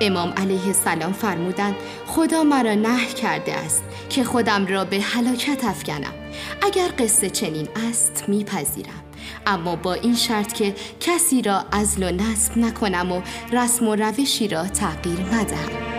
امام 0.00 0.32
علیه 0.36 0.66
السلام 0.66 1.12
فرمودند 1.12 1.74
خدا 2.06 2.42
مرا 2.42 2.74
نه 2.74 3.06
کرده 3.06 3.54
است 3.54 3.82
که 4.08 4.24
خودم 4.24 4.66
را 4.66 4.84
به 4.84 5.00
هلاکت 5.00 5.64
افکنم. 5.64 6.21
اگر 6.62 6.88
قصه 6.98 7.30
چنین 7.30 7.68
است 7.88 8.24
میپذیرم. 8.28 9.02
اما 9.46 9.76
با 9.76 9.94
این 9.94 10.14
شرط 10.14 10.52
که 10.52 10.74
کسی 11.00 11.42
را 11.42 11.64
ازل 11.72 12.02
و 12.02 12.10
نصب 12.12 12.58
نکنم 12.58 13.12
و 13.12 13.22
رسم 13.52 13.88
و 13.88 13.94
روشی 13.94 14.48
را 14.48 14.68
تغییر 14.68 15.20
ندهم 15.20 15.91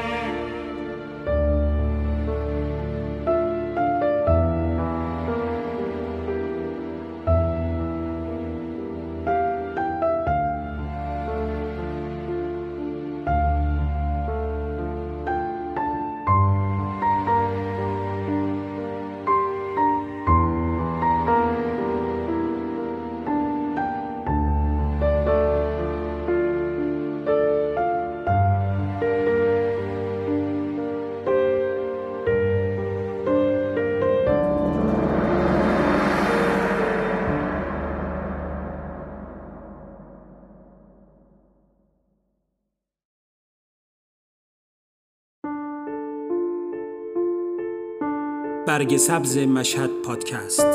برگ 48.74 48.98
سبز 48.98 49.38
مشهد 49.38 49.90
پادکست 50.06 50.66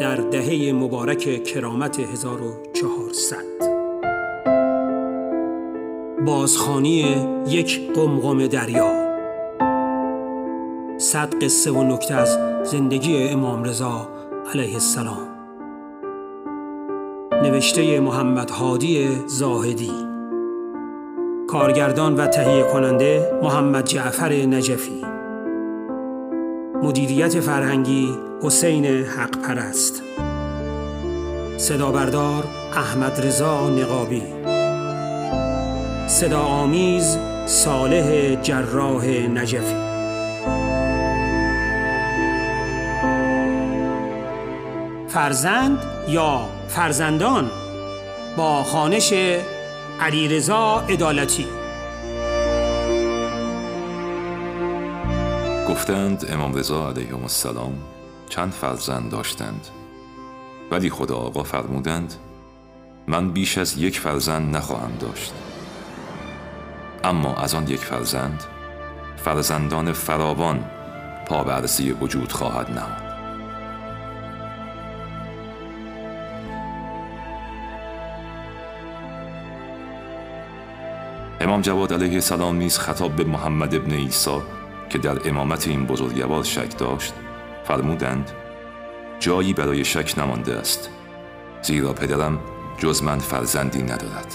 در 0.00 0.16
دهه 0.16 0.72
مبارک 0.72 1.44
کرامت 1.44 2.00
1400 2.00 3.36
بازخانی 6.26 7.26
یک 7.48 7.92
قمقم 7.94 8.46
دریا. 8.46 9.16
صد 10.98 11.44
قصه 11.44 11.70
و 11.70 11.82
نکته 11.82 12.14
از 12.14 12.38
زندگی 12.64 13.28
امام 13.28 13.64
رضا 13.64 14.08
علیه 14.54 14.74
السلام. 14.74 15.28
نوشته 17.42 18.00
محمد 18.00 18.50
هادی 18.50 19.08
زاهدی. 19.26 19.92
کارگردان 21.48 22.14
و 22.14 22.26
تهیه 22.26 22.62
کننده 22.62 23.40
محمد 23.42 23.84
جعفر 23.84 24.32
نجفی. 24.32 25.15
مدیریت 26.86 27.40
فرهنگی 27.40 28.18
حسین 28.42 28.86
حق 28.86 29.42
پرست 29.42 30.02
صدا 31.56 31.90
بردار 31.90 32.44
احمد 32.76 33.26
رضا 33.26 33.70
نقابی. 33.70 34.22
صدا 36.08 36.40
آمیز 36.40 37.18
صالح 37.46 38.34
جراح 38.42 39.06
نجفی. 39.08 39.74
فرزند 45.08 45.78
یا 46.08 46.40
فرزندان 46.68 47.50
با 48.36 48.62
خانش 48.62 49.12
علیرضا 50.00 50.84
عدالتی. 50.88 51.46
گفتند 55.76 56.26
امام 56.28 56.54
رضا 56.54 56.88
علیه 56.88 57.14
السلام 57.22 57.78
چند 58.28 58.52
فرزند 58.52 59.10
داشتند. 59.10 59.66
ولی 60.70 60.90
خدا 60.90 61.16
آقا 61.16 61.42
فرمودند 61.42 62.14
من 63.06 63.30
بیش 63.30 63.58
از 63.58 63.78
یک 63.78 64.00
فرزند 64.00 64.56
نخواهم 64.56 64.92
داشت. 65.00 65.32
اما 67.04 67.34
از 67.34 67.54
آن 67.54 67.68
یک 67.68 67.80
فرزند 67.80 68.44
فرزندان 69.16 69.92
فراوان 69.92 70.64
پا 71.26 71.44
به 71.44 71.52
وجود 71.92 72.32
خواهد 72.32 72.70
نهاد. 72.70 73.02
امام 81.40 81.60
جواد 81.60 81.92
علیه 81.92 82.14
السلام 82.14 82.56
نیز 82.56 82.78
خطاب 82.78 83.16
به 83.16 83.24
محمد 83.24 83.74
ابن 83.74 83.92
عیسی 83.92 84.55
که 84.90 84.98
در 84.98 85.28
امامت 85.28 85.68
این 85.68 85.86
بزرگوار 85.86 86.44
شک 86.44 86.78
داشت 86.78 87.14
فرمودند 87.64 88.30
جایی 89.20 89.52
برای 89.52 89.84
شک 89.84 90.18
نمانده 90.18 90.54
است 90.54 90.90
زیرا 91.62 91.92
پدرم 91.92 92.38
جز 92.78 93.02
من 93.02 93.18
فرزندی 93.18 93.82
ندارد 93.82 94.34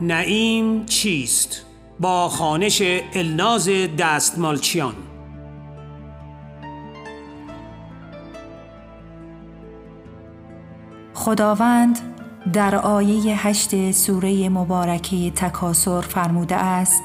نعیم 0.00 0.86
چیست؟ 0.86 1.66
با 2.00 2.28
خانش 2.28 2.82
الناز 3.14 3.68
دستمالچیان 3.98 4.94
خداوند 11.14 11.98
در 12.52 12.76
آیه 12.76 13.46
هشت 13.46 13.90
سوره 13.90 14.48
مبارکه 14.48 15.30
تکاسر 15.30 16.00
فرموده 16.00 16.56
است 16.56 17.02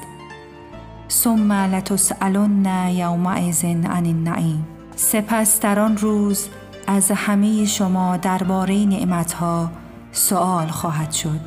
ثم 1.10 1.52
لتسالن 1.52 2.88
یومئذ 2.90 3.64
عن 3.64 4.06
النعیم. 4.06 4.66
سپس 4.96 5.60
در 5.60 5.78
آن 5.78 5.96
روز 5.96 6.48
از 6.86 7.10
همه 7.10 7.64
شما 7.64 8.16
درباره 8.16 8.86
نعمتها 8.86 9.70
سوال 10.12 10.66
خواهد 10.66 11.12
شد. 11.12 11.40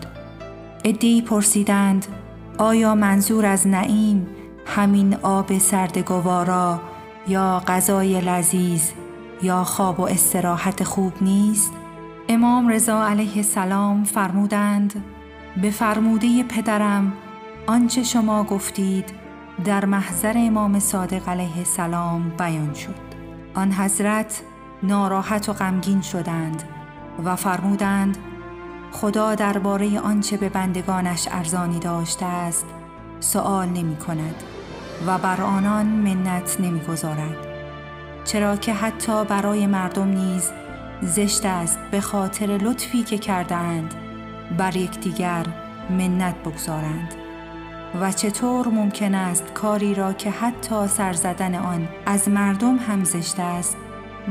ادی 0.85 1.21
پرسیدند 1.21 2.05
آیا 2.57 2.95
منظور 2.95 3.45
از 3.45 3.67
نعیم 3.67 4.27
همین 4.65 5.15
آب 5.15 5.57
سردگوارا 5.57 6.81
یا 7.27 7.63
غذای 7.67 8.21
لذیذ 8.21 8.89
یا 9.41 9.63
خواب 9.63 9.99
و 9.99 10.03
استراحت 10.03 10.83
خوب 10.83 11.13
نیست؟ 11.21 11.80
امام 12.41 12.67
رضا 12.67 13.07
علیه 13.07 13.37
السلام 13.37 14.03
فرمودند 14.03 15.03
به 15.61 15.69
فرموده 15.69 16.43
پدرم 16.43 17.13
آنچه 17.67 18.03
شما 18.03 18.43
گفتید 18.43 19.13
در 19.65 19.85
محضر 19.85 20.33
امام 20.35 20.79
صادق 20.79 21.29
علیه 21.29 21.57
السلام 21.57 22.29
بیان 22.29 22.73
شد 22.73 22.95
آن 23.53 23.71
حضرت 23.71 24.41
ناراحت 24.83 25.49
و 25.49 25.53
غمگین 25.53 26.01
شدند 26.01 26.63
و 27.25 27.35
فرمودند 27.35 28.17
خدا 28.91 29.35
درباره 29.35 29.99
آنچه 29.99 30.37
به 30.37 30.49
بندگانش 30.49 31.27
ارزانی 31.31 31.79
داشته 31.79 32.25
است 32.25 32.65
سوال 33.19 33.69
نمی 33.69 33.95
کند 33.95 34.35
و 35.07 35.17
بر 35.17 35.41
آنان 35.41 35.85
منت 35.85 36.57
نمی 36.59 36.79
گذارد. 36.79 37.37
چرا 38.23 38.55
که 38.55 38.73
حتی 38.73 39.25
برای 39.25 39.67
مردم 39.67 40.07
نیز 40.07 40.51
زشت 41.01 41.45
است 41.45 41.79
به 41.91 42.01
خاطر 42.01 42.45
لطفی 42.45 43.03
که 43.03 43.17
کردند 43.17 43.93
بر 44.57 44.75
یکدیگر 44.75 45.45
منت 45.89 46.35
بگذارند. 46.35 47.15
و 48.01 48.11
چطور 48.11 48.67
ممکن 48.67 49.15
است 49.15 49.53
کاری 49.53 49.95
را 49.95 50.13
که 50.13 50.31
حتی 50.31 50.87
سر 50.87 51.13
زدن 51.13 51.55
آن 51.55 51.87
از 52.05 52.29
مردم 52.29 52.77
هم 52.77 53.03
زشت 53.03 53.39
است 53.39 53.77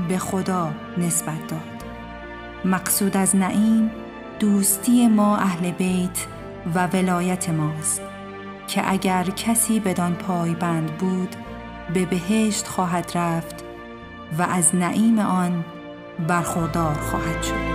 به 0.08 0.18
خدا 0.18 0.72
نسبت 0.98 1.46
داد. 1.48 1.84
مقصود 2.64 3.16
از 3.16 3.36
نعیم 3.36 3.90
دوستی 4.38 5.08
ما 5.08 5.36
اهل 5.36 5.70
بیت 5.70 6.26
و 6.74 6.86
ولایت 6.86 7.50
ماست 7.50 8.02
که 8.66 8.90
اگر 8.92 9.24
کسی 9.24 9.80
بدان 9.80 10.14
پایبند 10.14 10.90
بود 10.98 11.36
به 11.94 12.06
بهشت 12.06 12.66
خواهد 12.66 13.12
رفت 13.14 13.64
و 14.38 14.42
از 14.42 14.74
نعیم 14.74 15.18
آن 15.18 15.64
برخوردار 16.26 16.94
خواهد 16.94 17.42
شد. 17.42 17.70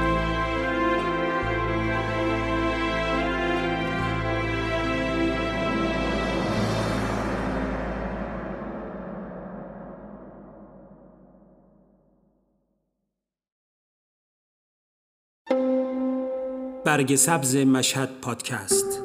برگ 16.86 17.16
سبز 17.16 17.56
مشهد 17.56 18.10
پادکست. 18.22 19.02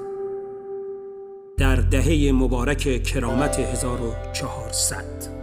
در 1.59 1.77
دهه 1.77 2.33
مبارک 2.33 3.03
کرامت 3.03 3.59
1400 3.59 5.40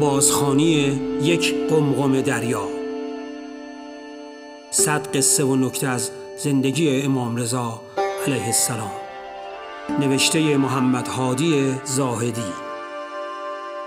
بازخانی 0.00 1.00
یک 1.22 1.54
قمقم 1.70 2.20
دریا. 2.20 2.68
صد 4.70 5.16
قصه 5.16 5.44
و 5.44 5.56
نکته 5.56 5.88
از 5.88 6.10
زندگی 6.38 7.02
امام 7.02 7.36
رضا 7.36 7.80
علیه 8.26 8.46
السلام. 8.46 8.90
نوشته 10.00 10.56
محمد 10.56 11.08
هادی 11.08 11.74
زاهدی. 11.84 12.52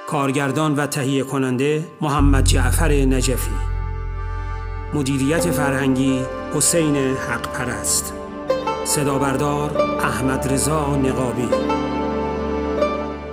کارگردان 0.07 0.75
و 0.75 0.87
تهیه 0.87 1.23
کننده 1.23 1.85
محمد 2.01 2.43
جعفر 2.43 2.91
نجفی. 2.91 3.51
مدیریت 4.93 5.51
فرهنگی 5.51 6.19
حسین 6.55 6.95
حق 6.95 7.51
پرست 7.53 8.13
صدا 8.85 9.17
بردار 9.17 9.77
احمد 10.01 10.53
رضا 10.53 10.95
نقابی. 10.95 11.49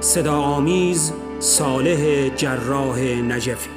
صدا 0.01 0.37
آمیز 0.37 1.13
صالح 1.43 2.29
جراح 2.29 3.01
نجفی. 3.01 3.71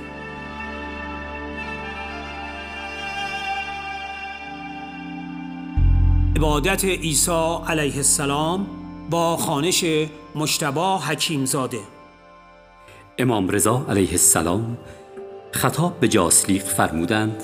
عبادت 6.35 6.85
عیسی 6.85 7.57
علیه 7.67 7.95
السلام 7.95 8.67
با 9.09 9.37
خانش 9.37 9.85
مشتبا 10.35 10.97
حکیمزاده. 10.97 11.79
امام 13.17 13.49
رضا 13.49 13.85
علیه 13.89 14.11
السلام 14.11 14.77
خطاب 15.51 15.99
به 15.99 16.07
جاسلیق 16.07 16.63
فرمودند 16.63 17.43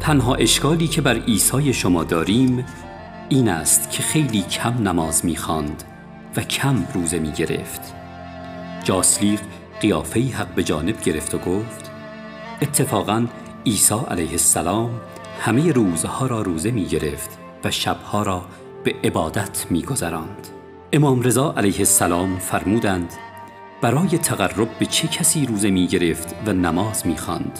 تنها 0.00 0.34
اشکالی 0.34 0.88
که 0.88 1.00
بر 1.00 1.14
عیسی 1.14 1.72
شما 1.72 2.04
داریم 2.04 2.66
این 3.28 3.48
است 3.48 3.90
که 3.90 4.02
خیلی 4.02 4.42
کم 4.42 4.88
نماز 4.88 5.24
می‌خواند 5.24 5.84
و 6.36 6.40
کم 6.40 6.86
روزه 6.94 7.18
می 7.18 7.32
گرفت 7.32 8.05
جاسلیق 8.86 9.40
قیافه 9.80 10.20
حق 10.20 10.54
به 10.54 10.62
جانب 10.62 11.00
گرفت 11.00 11.34
و 11.34 11.38
گفت 11.38 11.90
اتفاقا 12.62 13.26
عیسی 13.66 13.94
علیه 14.08 14.30
السلام 14.30 14.90
همه 15.40 15.72
روزها 15.72 16.26
را 16.26 16.42
روزه 16.42 16.70
می 16.70 16.84
گرفت 16.84 17.30
و 17.64 17.70
شبها 17.70 18.22
را 18.22 18.44
به 18.84 18.94
عبادت 19.04 19.66
میگذراند 19.70 20.48
امام 20.92 21.22
رضا 21.22 21.54
علیه 21.56 21.78
السلام 21.78 22.38
فرمودند 22.38 23.12
برای 23.80 24.18
تقرب 24.18 24.78
به 24.78 24.86
چه 24.86 25.08
کسی 25.08 25.46
روزه 25.46 25.70
می 25.70 25.86
گرفت 25.86 26.34
و 26.46 26.52
نماز 26.52 27.06
می 27.06 27.16
خاند؟ 27.16 27.58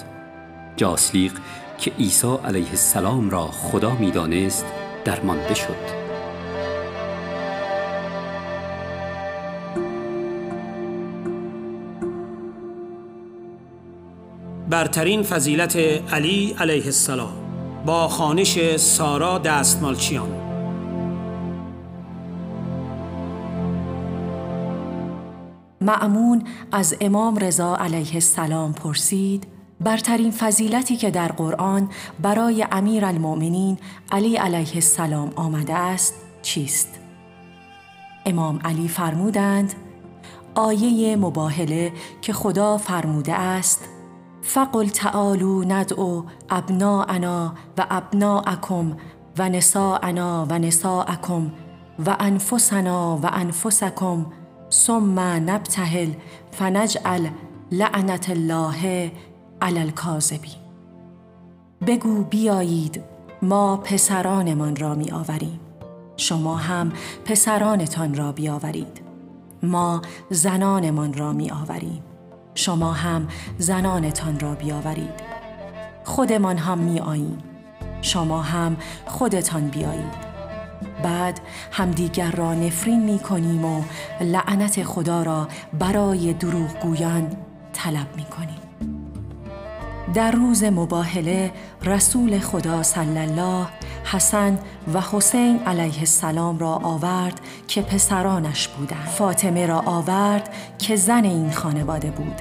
جاسلیق 0.76 1.32
که 1.78 1.90
عیسی 1.90 2.38
علیه 2.44 2.70
السلام 2.70 3.30
را 3.30 3.46
خدا 3.46 3.94
می 3.94 4.10
دانست 4.10 4.66
درمانده 5.04 5.54
شد 5.54 6.05
برترین 14.76 15.22
فضیلت 15.22 15.76
علی 16.12 16.56
علیه 16.58 16.84
السلام 16.84 17.32
با 17.86 18.08
خانش 18.08 18.76
سارا 18.76 19.38
دستمالچیان 19.38 20.28
معمون 25.80 26.42
از 26.72 26.96
امام 27.00 27.36
رضا 27.36 27.76
علیه 27.76 28.14
السلام 28.14 28.72
پرسید 28.72 29.46
برترین 29.80 30.30
فضیلتی 30.30 30.96
که 30.96 31.10
در 31.10 31.28
قرآن 31.28 31.88
برای 32.22 32.66
امیر 32.72 33.04
المؤمنین 33.04 33.78
علی 34.12 34.36
علیه 34.36 34.74
السلام 34.74 35.32
آمده 35.36 35.74
است 35.74 36.14
چیست؟ 36.42 36.88
امام 38.26 38.60
علی 38.64 38.88
فرمودند 38.88 39.74
آیه 40.54 41.16
مباهله 41.16 41.92
که 42.22 42.32
خدا 42.32 42.78
فرموده 42.78 43.34
است 43.34 43.88
فقل 44.46 44.88
تعالو 44.88 45.64
ندعو 45.64 46.22
ابناءنا 46.50 47.54
و 47.78 47.86
ابناءکم 47.90 48.96
و 49.38 49.48
نساءنا 49.48 50.46
و 50.50 50.58
نساءکم 50.58 51.50
و 52.06 52.16
انفسنا 52.20 53.16
و 53.22 53.26
انفسکم 53.32 54.26
ثم 54.70 55.20
نبتهل 55.20 56.12
فنجعل 56.50 57.28
لعنت 57.72 58.30
الله 58.30 59.12
علی 59.62 59.80
الکاذبین. 59.80 60.60
بگو 61.86 62.24
بیایید 62.24 63.02
ما 63.42 63.76
پسرانمان 63.76 64.76
را 64.76 64.94
می 64.94 65.10
آوریم. 65.10 65.60
شما 66.16 66.56
هم 66.56 66.92
پسرانتان 67.24 68.14
را 68.14 68.32
بیاورید. 68.32 69.00
ما 69.62 70.02
زنانمان 70.30 71.14
را 71.14 71.32
می 71.32 71.50
آوریم. 71.50 72.02
شما 72.56 72.92
هم 72.92 73.28
زنانتان 73.58 74.40
را 74.40 74.54
بیاورید. 74.54 75.20
خودمان 76.04 76.58
هم 76.58 76.78
می 76.78 77.00
آییم 77.00 77.38
شما 78.02 78.42
هم 78.42 78.76
خودتان 79.06 79.68
بیایید. 79.68 80.26
بعد 81.02 81.40
همدیگر 81.72 82.30
را 82.30 82.54
نفرین 82.54 83.04
می 83.04 83.18
کنیم 83.18 83.64
و 83.64 83.82
لعنت 84.20 84.82
خدا 84.82 85.22
را 85.22 85.48
برای 85.78 86.32
دروغگویان 86.32 87.36
طلب 87.72 88.06
می 88.16 88.24
کنیم 88.24 88.58
در 90.14 90.30
روز 90.30 90.64
مباهله 90.64 91.52
رسول 91.82 92.38
خدا 92.38 92.82
صلی 92.82 93.18
الله 93.18 93.66
حسن 94.12 94.58
و 94.94 95.00
حسین 95.12 95.58
علیه 95.66 95.98
السلام 95.98 96.58
را 96.58 96.74
آورد 96.74 97.40
که 97.68 97.82
پسرانش 97.82 98.68
بودند. 98.68 99.06
فاطمه 99.06 99.66
را 99.66 99.78
آورد 99.78 100.54
که 100.78 100.96
زن 100.96 101.24
این 101.24 101.52
خانواده 101.52 102.10
بود 102.10 102.40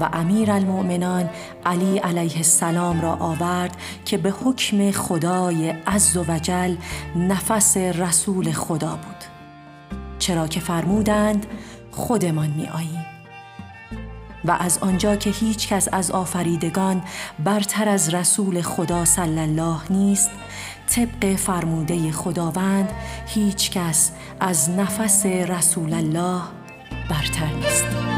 و 0.00 0.08
امیر 0.12 0.50
المؤمنان 0.50 1.30
علی 1.66 1.98
علیه 1.98 2.36
السلام 2.36 3.00
را 3.00 3.14
آورد 3.14 3.76
که 4.04 4.18
به 4.18 4.30
حکم 4.30 4.90
خدای 4.90 5.70
عز 5.70 6.16
و 6.16 6.24
وجل 6.28 6.76
نفس 7.16 7.76
رسول 7.76 8.52
خدا 8.52 8.96
بود. 8.96 9.24
چرا 10.18 10.46
که 10.48 10.60
فرمودند 10.60 11.46
خودمان 11.90 12.50
می 12.50 12.66
آییم 12.66 13.06
و 14.44 14.56
از 14.60 14.78
آنجا 14.78 15.16
که 15.16 15.30
هیچ 15.30 15.68
کس 15.68 15.88
از 15.92 16.10
آفریدگان 16.10 17.02
برتر 17.44 17.88
از 17.88 18.14
رسول 18.14 18.62
خدا 18.62 19.04
صلی 19.04 19.40
الله 19.40 19.80
نیست 19.90 20.30
طبق 20.88 21.36
فرموده 21.36 22.12
خداوند 22.12 22.88
هیچ 23.26 23.70
کس 23.70 24.10
از 24.40 24.70
نفس 24.70 25.26
رسول 25.26 25.94
الله 25.94 26.42
برتر 27.10 27.52
نیست. 27.54 28.15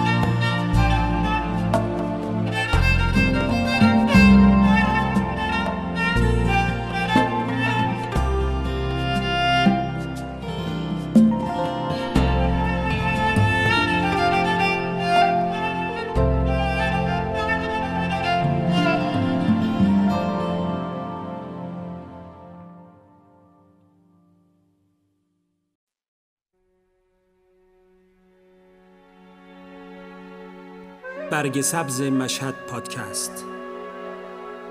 برگ 31.38 31.61
سبز 31.61 32.01
مشهد 32.01 32.55
پادکست 32.68 33.44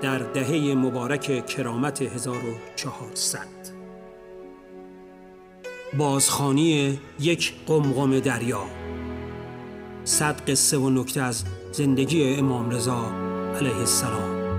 در 0.02 0.18
دهه 0.18 0.74
مبارک 0.74 1.46
کرامت 1.46 2.02
1400 2.02 3.38
بازخانی 5.98 6.98
یک 7.20 7.52
قمقم 7.66 8.20
دریا 8.20 8.62
صد 10.04 10.50
قصه 10.50 10.78
و 10.78 10.90
نکته 10.90 11.22
از 11.22 11.44
زندگی 11.72 12.34
امام 12.34 12.70
رضا 12.70 13.12
علیه 13.56 13.78
السلام. 13.78 14.58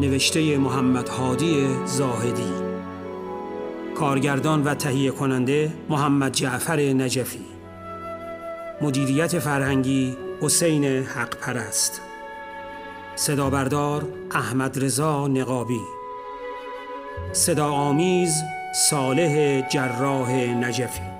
نوشته 0.00 0.58
محمد 0.58 1.08
هادی 1.08 1.66
زاهدی 1.84 2.52
کارگردان 3.94 4.64
و 4.64 4.74
تهیه 4.74 5.10
کننده 5.10 5.72
محمد 5.88 6.32
جعفر 6.32 6.80
نجفی. 6.80 7.55
مدیریت 8.80 9.38
فرهنگی 9.38 10.16
حسین 10.40 10.84
حق 10.84 11.36
پرست 11.36 12.00
صدا 13.14 13.50
بردار 13.50 14.04
احمد 14.30 14.84
رضا 14.84 15.28
نقابی. 15.28 15.80
صدا 17.32 17.70
آمیز 17.70 18.42
صالح 18.90 19.60
جراح 19.68 20.32
نجفی. 20.32 21.15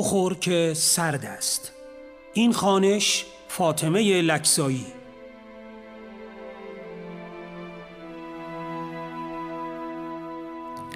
بخور 0.00 0.34
که 0.34 0.72
سرد 0.76 1.24
است. 1.24 1.72
این 2.32 2.52
خانش 2.52 3.26
فاطمه 3.48 4.22
لکسایی. 4.22 4.86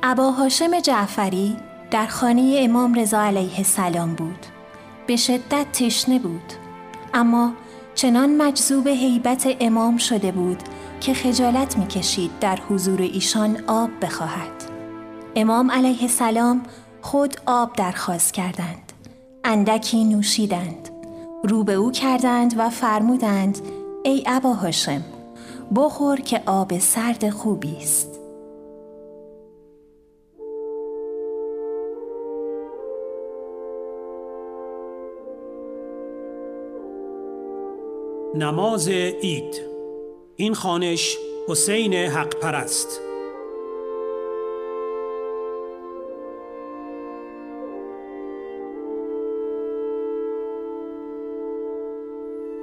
ابا 0.03 0.31
هاشم 0.31 0.81
جعفری 0.81 1.57
در 1.91 2.07
خانه 2.07 2.57
امام 2.61 2.95
رضا 2.95 3.21
علیه 3.21 3.59
السلام 3.59 4.15
بود. 4.15 4.47
به 5.07 5.17
شدت 5.17 5.67
تشنه 5.73 6.19
بود. 6.19 6.53
اما 7.15 7.53
چنان 7.95 8.37
مجذوب 8.37 8.87
هیبت 8.87 9.57
امام 9.61 9.97
شده 9.97 10.33
بود 10.33 10.63
که 11.01 11.15
خجالت 11.15 11.79
می‌کشید 11.79 12.31
در 12.41 12.59
حضور 12.69 13.03
ایشان 13.03 13.65
آب 13.67 13.91
بخواهد. 14.03 14.65
امام 15.37 15.71
علیه 15.71 16.03
السلام 16.03 16.63
خود 17.03 17.37
آب 17.47 17.77
درخواست 17.77 18.35
کردند. 18.35 18.84
اندکی 19.45 20.05
نوشیدند. 20.05 20.91
رو 21.45 21.65
به 21.65 21.73
او 21.73 21.93
کردند 21.93 22.55
و 22.59 22.71
فرمودند 22.71 23.59
ای 24.05 24.25
ابا 24.27 24.53
هاشم 24.53 25.05
بخور 25.77 26.21
که 26.21 26.43
آب 26.47 26.79
سرد 26.79 27.31
خوبی 27.31 27.77
است. 27.77 28.21
نماز 38.35 38.89
عید. 38.89 39.63
این 40.37 40.55
خانش 40.55 41.17
حسین 41.49 41.95
حق 41.95 42.37
پرست 42.37 43.01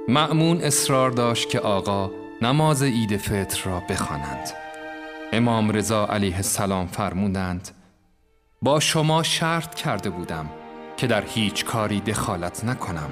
معمون 0.08 0.60
اصرار 0.60 1.10
داشت 1.10 1.48
که 1.48 1.60
آقا 1.60 2.10
نماز 2.42 2.82
عید 2.82 3.16
فطر 3.16 3.62
را 3.64 3.82
بخوانند. 3.88 4.50
امام 5.32 5.70
رضا 5.70 6.06
علیه 6.06 6.36
السلام 6.36 6.86
فرمودند 6.86 7.68
با 8.62 8.80
شما 8.80 9.22
شرط 9.22 9.74
کرده 9.74 10.10
بودم 10.10 10.50
که 10.96 11.06
در 11.06 11.24
هیچ 11.26 11.64
کاری 11.64 12.00
دخالت 12.00 12.64
نکنم. 12.64 13.10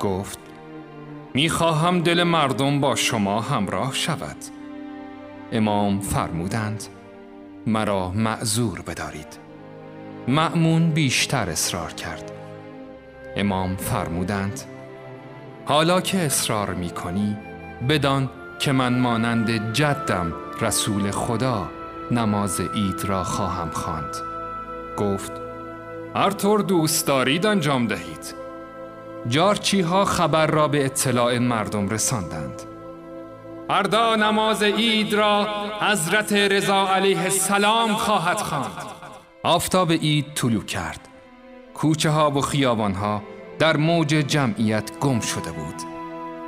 گفت 0.00 0.38
می‌خواهم 1.34 2.00
دل 2.00 2.22
مردم 2.22 2.80
با 2.80 2.94
شما 2.94 3.40
همراه 3.40 3.94
شود. 3.94 4.36
امام 5.52 6.00
فرمودند 6.00 6.84
مرا 7.66 8.10
معذور 8.10 8.80
بدارید. 8.80 9.38
معمون 10.28 10.90
بیشتر 10.90 11.50
اصرار 11.50 11.92
کرد. 11.92 12.32
امام 13.36 13.76
فرمودند 13.76 14.60
حالا 15.68 16.00
که 16.00 16.18
اصرار 16.18 16.74
می 16.74 16.90
کنی 16.90 17.36
بدان 17.88 18.30
که 18.58 18.72
من 18.72 18.98
مانند 18.98 19.72
جدم 19.72 20.32
رسول 20.60 21.10
خدا 21.10 21.70
نماز 22.10 22.60
عید 22.60 23.04
را 23.04 23.24
خواهم 23.24 23.70
خواند. 23.70 24.16
گفت 24.96 25.32
هر 26.14 26.30
طور 26.30 26.60
دوست 26.60 27.06
دارید 27.06 27.46
انجام 27.46 27.86
دهید 27.86 28.34
جارچی 29.28 29.80
ها 29.80 30.04
خبر 30.04 30.46
را 30.46 30.68
به 30.68 30.84
اطلاع 30.84 31.38
مردم 31.38 31.88
رساندند 31.88 32.62
فردا 33.68 34.16
نماز 34.16 34.62
عید 34.62 35.14
را 35.14 35.46
حضرت 35.80 36.32
رضا 36.32 36.88
علیه 36.88 37.22
السلام 37.22 37.94
خواهد 37.94 38.38
خواند. 38.38 38.72
آفتاب 39.42 39.92
عید 39.92 40.34
طلوع 40.34 40.64
کرد 40.64 41.08
کوچه 41.74 42.10
ها 42.10 42.30
و 42.30 42.40
خیابان 42.40 42.94
ها 42.94 43.22
در 43.58 43.76
موج 43.76 44.08
جمعیت 44.08 44.98
گم 44.98 45.20
شده 45.20 45.52
بود. 45.52 45.74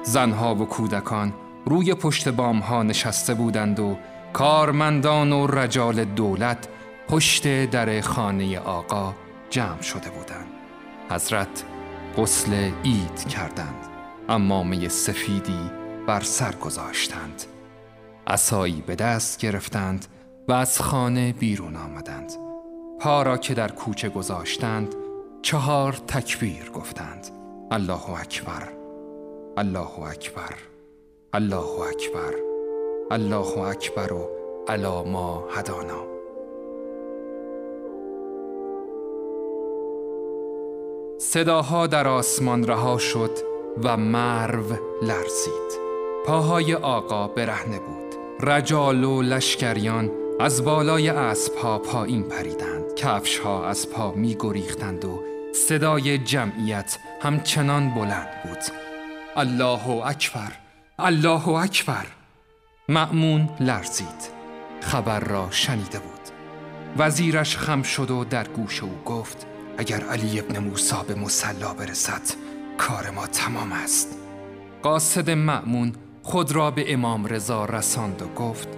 زنها 0.02 0.54
و 0.54 0.66
کودکان 0.66 1.32
روی 1.66 1.94
پشت 1.94 2.28
بام 2.28 2.58
ها 2.58 2.82
نشسته 2.82 3.34
بودند 3.34 3.80
و 3.80 3.96
کارمندان 4.32 5.32
و 5.32 5.46
رجال 5.46 6.04
دولت 6.04 6.68
پشت 7.08 7.70
در 7.70 8.00
خانه 8.00 8.58
آقا 8.58 9.14
جمع 9.50 9.82
شده 9.82 10.10
بودند. 10.10 10.46
حضرت 11.10 11.64
غسل 12.16 12.70
عید 12.84 13.28
کردند 13.28 13.86
امامه 14.28 14.88
سفیدی 14.88 15.70
بر 16.06 16.20
سر 16.20 16.54
گذاشتند. 16.54 17.42
عصایی 18.26 18.82
به 18.86 18.94
دست 18.94 19.40
گرفتند 19.40 20.06
و 20.48 20.52
از 20.52 20.80
خانه 20.80 21.32
بیرون 21.32 21.76
آمدند. 21.76 22.32
پا 23.00 23.22
را 23.22 23.36
که 23.36 23.54
در 23.54 23.70
کوچه 23.70 24.08
گذاشتند 24.08 24.94
چهار 25.42 25.92
تکبیر 25.92 26.70
گفتند. 26.74 27.26
الله 27.70 28.20
اکبر 28.20 28.68
الله 29.56 30.02
اکبر 30.02 30.54
الله 31.32 31.80
اکبر 31.80 32.34
الله 33.10 33.58
اکبر 33.58 34.12
و 34.12 34.28
علا 34.68 35.04
ما 35.04 35.44
هدانا. 35.50 36.04
صداها 41.18 41.86
در 41.86 42.08
آسمان 42.08 42.66
رها 42.66 42.98
شد 42.98 43.38
و 43.82 43.96
مرو 43.96 44.64
لرزید. 45.02 45.80
پاهای 46.26 46.74
آقا 46.74 47.28
برهنه 47.28 47.78
بود. 47.78 48.14
رجال 48.40 49.04
و 49.04 49.22
لشکریان 49.22 50.10
از 50.40 50.64
بالای 50.64 51.08
اسبها 51.08 51.78
پایین 51.78 52.22
پریدند. 52.22 52.94
کفشها 52.94 53.66
از 53.66 53.90
پا 53.90 54.12
می 54.12 54.36
گریختند 54.40 55.04
و 55.04 55.29
صدای 55.52 56.18
جمعیت 56.18 56.98
همچنان 57.22 57.94
بلند 57.94 58.28
بود. 58.44 58.58
الله 59.36 59.88
اکبر 59.88 60.52
الله 60.98 61.48
اکبر. 61.48 62.06
معمون 62.88 63.48
لرزید. 63.60 64.40
خبر 64.80 65.20
را 65.20 65.48
شنیده 65.50 65.98
بود. 65.98 66.20
وزیرش 66.98 67.56
خم 67.56 67.82
شد 67.82 68.10
و 68.10 68.24
در 68.24 68.48
گوش 68.48 68.82
او 68.82 68.90
گفت 69.06 69.46
اگر 69.78 70.00
علی 70.00 70.40
ابن 70.40 70.58
موسا 70.58 71.02
به 71.02 71.14
مسلا 71.14 71.74
برسد 71.74 72.22
کار 72.78 73.10
ما 73.10 73.26
تمام 73.26 73.72
است. 73.72 74.18
قاصد 74.82 75.30
معمون 75.30 75.92
خود 76.22 76.52
را 76.52 76.70
به 76.70 76.92
امام 76.92 77.26
رضا 77.26 77.64
رساند 77.64 78.22
و 78.22 78.28
گفت 78.28 78.68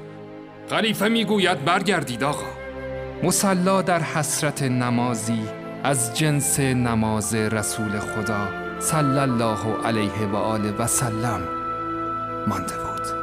خلیفه 0.70 1.08
می‌گوید 1.08 1.64
برگردید 1.64 2.24
آقا. 2.24 2.52
مسلا 3.22 3.82
در 3.82 4.02
حسرت 4.02 4.62
نمازی 4.62 5.61
از 5.84 6.18
جنس 6.18 6.60
نماز 6.60 7.34
رسول 7.34 7.98
خدا 7.98 8.48
صلی 8.78 9.18
الله 9.18 9.84
علیه 9.84 10.26
و 10.32 10.36
آله 10.36 10.72
و 10.72 10.86
سلم 10.86 11.40
مانده 12.46 12.74
بود. 12.76 13.21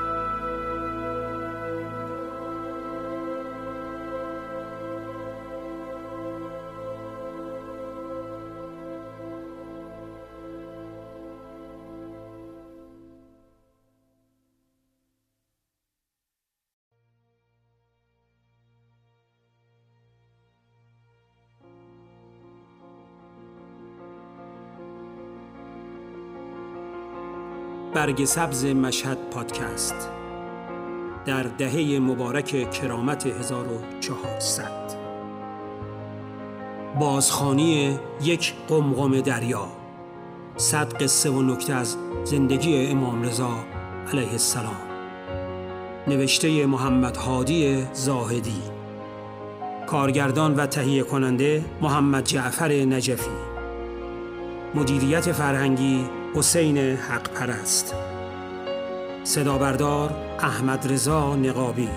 برگ 27.93 28.25
سبز 28.25 28.65
مشهد 28.65 29.17
پادکست 29.32 30.10
در 31.25 31.43
دهه 31.43 31.99
مبارک 31.99 32.71
کرامت 32.71 33.25
1400 33.25 34.71
بازخانی 36.99 37.99
یک 38.23 38.54
قمقم 38.67 39.21
دریا 39.21 39.67
صد 40.58 41.04
قصه 41.04 41.30
و 41.30 41.41
نکته 41.41 41.73
از 41.73 41.97
زندگی 42.23 42.88
امام 42.88 43.23
رضا 43.23 43.52
علیه 44.13 44.32
السلام. 44.32 44.82
نوشته 46.07 46.66
محمد 46.66 47.18
هادی 47.18 47.88
زاهدی. 47.93 48.61
کارگردان 49.88 50.55
و 50.55 50.66
تهیه 50.66 51.03
کننده 51.03 51.66
محمد 51.82 52.24
جعفر 52.24 52.72
نجفی. 52.72 53.32
مدیریت 54.76 55.32
فرهنگی 55.32 56.18
حسین 56.36 56.77
حق 56.77 57.30
پرست. 57.30 57.95
صدا 59.23 59.57
بردار 59.57 60.15
احمد 60.39 60.91
رضا 60.91 61.36
نقابی. 61.36 61.89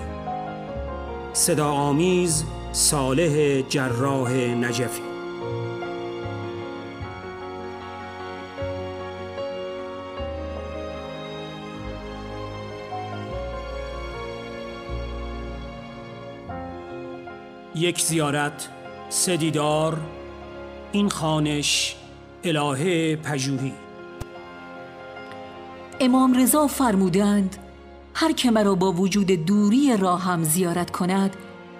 صدا 1.33 1.67
آمیز 1.67 2.45
صالح 2.71 3.61
جراح 3.61 4.31
نجفی. 4.33 5.01
یک 17.75 18.01
زیارت 18.01 18.69
سدیدار 19.09 19.97
این 20.91 21.09
خانش 21.09 21.95
الهه 22.43 23.15
پژوهی. 23.15 23.82
امام 25.99 26.33
رضا 26.33 26.67
فرمودند 26.67 27.57
هر 28.13 28.31
که 28.31 28.51
مرا 28.51 28.75
با 28.75 28.91
وجود 28.91 29.27
دوری 29.27 29.97
راهم 29.97 30.43
زیارت 30.43 30.91
کند 30.91 31.35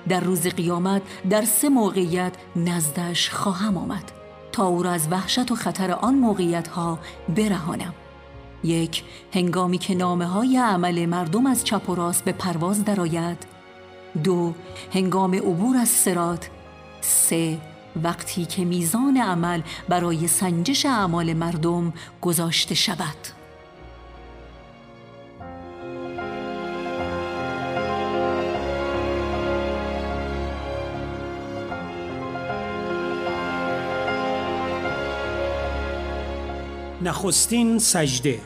در 0.09 0.19
روز 0.19 0.47
قیامت 0.47 1.01
در 1.29 1.41
سه 1.41 1.69
موقعیت 1.69 2.33
نزدش 2.55 3.29
خواهم 3.29 3.77
آمد 3.77 4.11
تا 4.51 4.65
او 4.65 4.83
را 4.83 4.91
از 4.91 5.07
وحشت 5.11 5.51
و 5.51 5.55
خطر 5.55 5.91
آن 5.91 6.15
موقعیت 6.15 6.67
ها 6.67 6.99
برهانم. 7.35 7.93
یک 8.63 9.03
هنگامی 9.33 9.77
که 9.77 9.95
نامه 9.95 10.25
های 10.25 10.57
عمل 10.57 11.05
مردم 11.05 11.45
از 11.45 11.63
چپ 11.63 11.89
و 11.89 11.95
راست 11.95 12.23
به 12.23 12.31
پرواز 12.31 12.85
درآید. 12.85 13.45
دو 14.23 14.53
هنگام 14.93 15.33
عبور 15.33 15.77
از 15.77 15.89
سرات 15.89 16.49
سه 17.01 17.57
وقتی 18.03 18.45
که 18.45 18.65
میزان 18.65 19.17
عمل 19.17 19.61
برای 19.89 20.27
سنجش 20.27 20.85
اعمال 20.85 21.33
مردم 21.33 21.93
گذاشته 22.21 22.75
شود. 22.75 23.42
نخستین 37.03 37.79
سجده. 37.79 38.39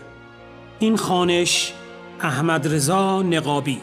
این 0.79 0.97
خانش 0.97 1.73
احمد 2.21 2.67
رضا 2.67 3.21
نقابی. 3.21 3.81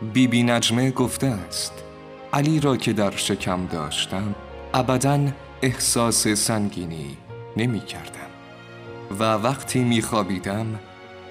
بیبی 0.00 0.26
بی 0.26 0.42
نجمه 0.42 0.90
گفته 0.90 1.26
است 1.26 1.72
علی 2.32 2.60
را 2.60 2.76
که 2.76 2.92
در 2.92 3.10
شکم 3.10 3.66
داشتم 3.66 4.34
ابدا 4.74 5.28
احساس 5.62 6.28
سنگینی 6.28 7.16
نمی 7.56 7.80
کردم. 7.80 8.30
و 9.18 9.22
وقتی 9.34 9.78
میخوابیدم 9.78 10.66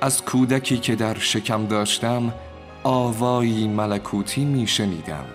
از 0.02 0.22
کودکی 0.22 0.78
که 0.78 0.96
در 0.96 1.20
شکم 1.20 1.66
داشتم 1.66 2.34
آوایی 2.84 3.68
ملکوتی 3.68 4.46
میشنیدم 4.46 5.26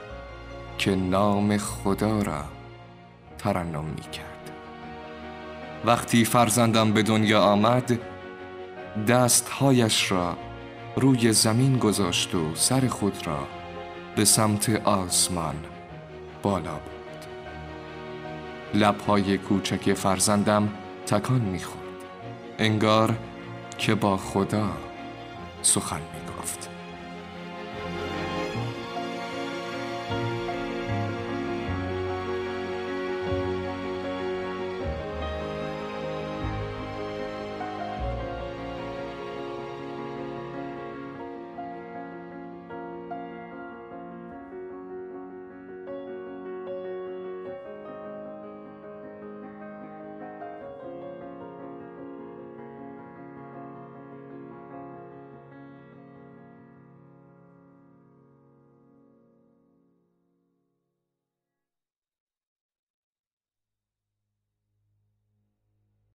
که 0.79 0.95
نام 0.95 1.57
خدا 1.57 2.23
را 2.23 2.45
ترنم 3.39 3.85
می‌کرد 3.85 4.30
وقتی 5.85 6.25
فرزندم 6.25 6.93
به 6.93 7.03
دنیا 7.03 7.43
آمد 7.43 7.99
دستهایش 9.09 10.13
را 10.13 10.37
روی 10.97 11.33
زمین 11.33 11.79
گذاشت 11.79 12.35
و 12.35 12.55
سر 12.55 12.89
خود 12.89 13.27
را 13.27 13.39
به 14.17 14.25
سمت 14.25 14.87
آسمان 14.87 15.55
بالا 16.43 16.75
بود 16.75 16.91
لبهای 18.75 19.39
کوچک 19.39 19.95
فرزندم 19.95 20.69
تکان 21.07 21.41
می‌خورد 21.41 21.81
انگار 22.59 23.15
که 23.79 23.95
با 23.95 24.17
خدا 24.17 24.69
سخن 25.63 25.97
می‌گفت. 25.97 26.30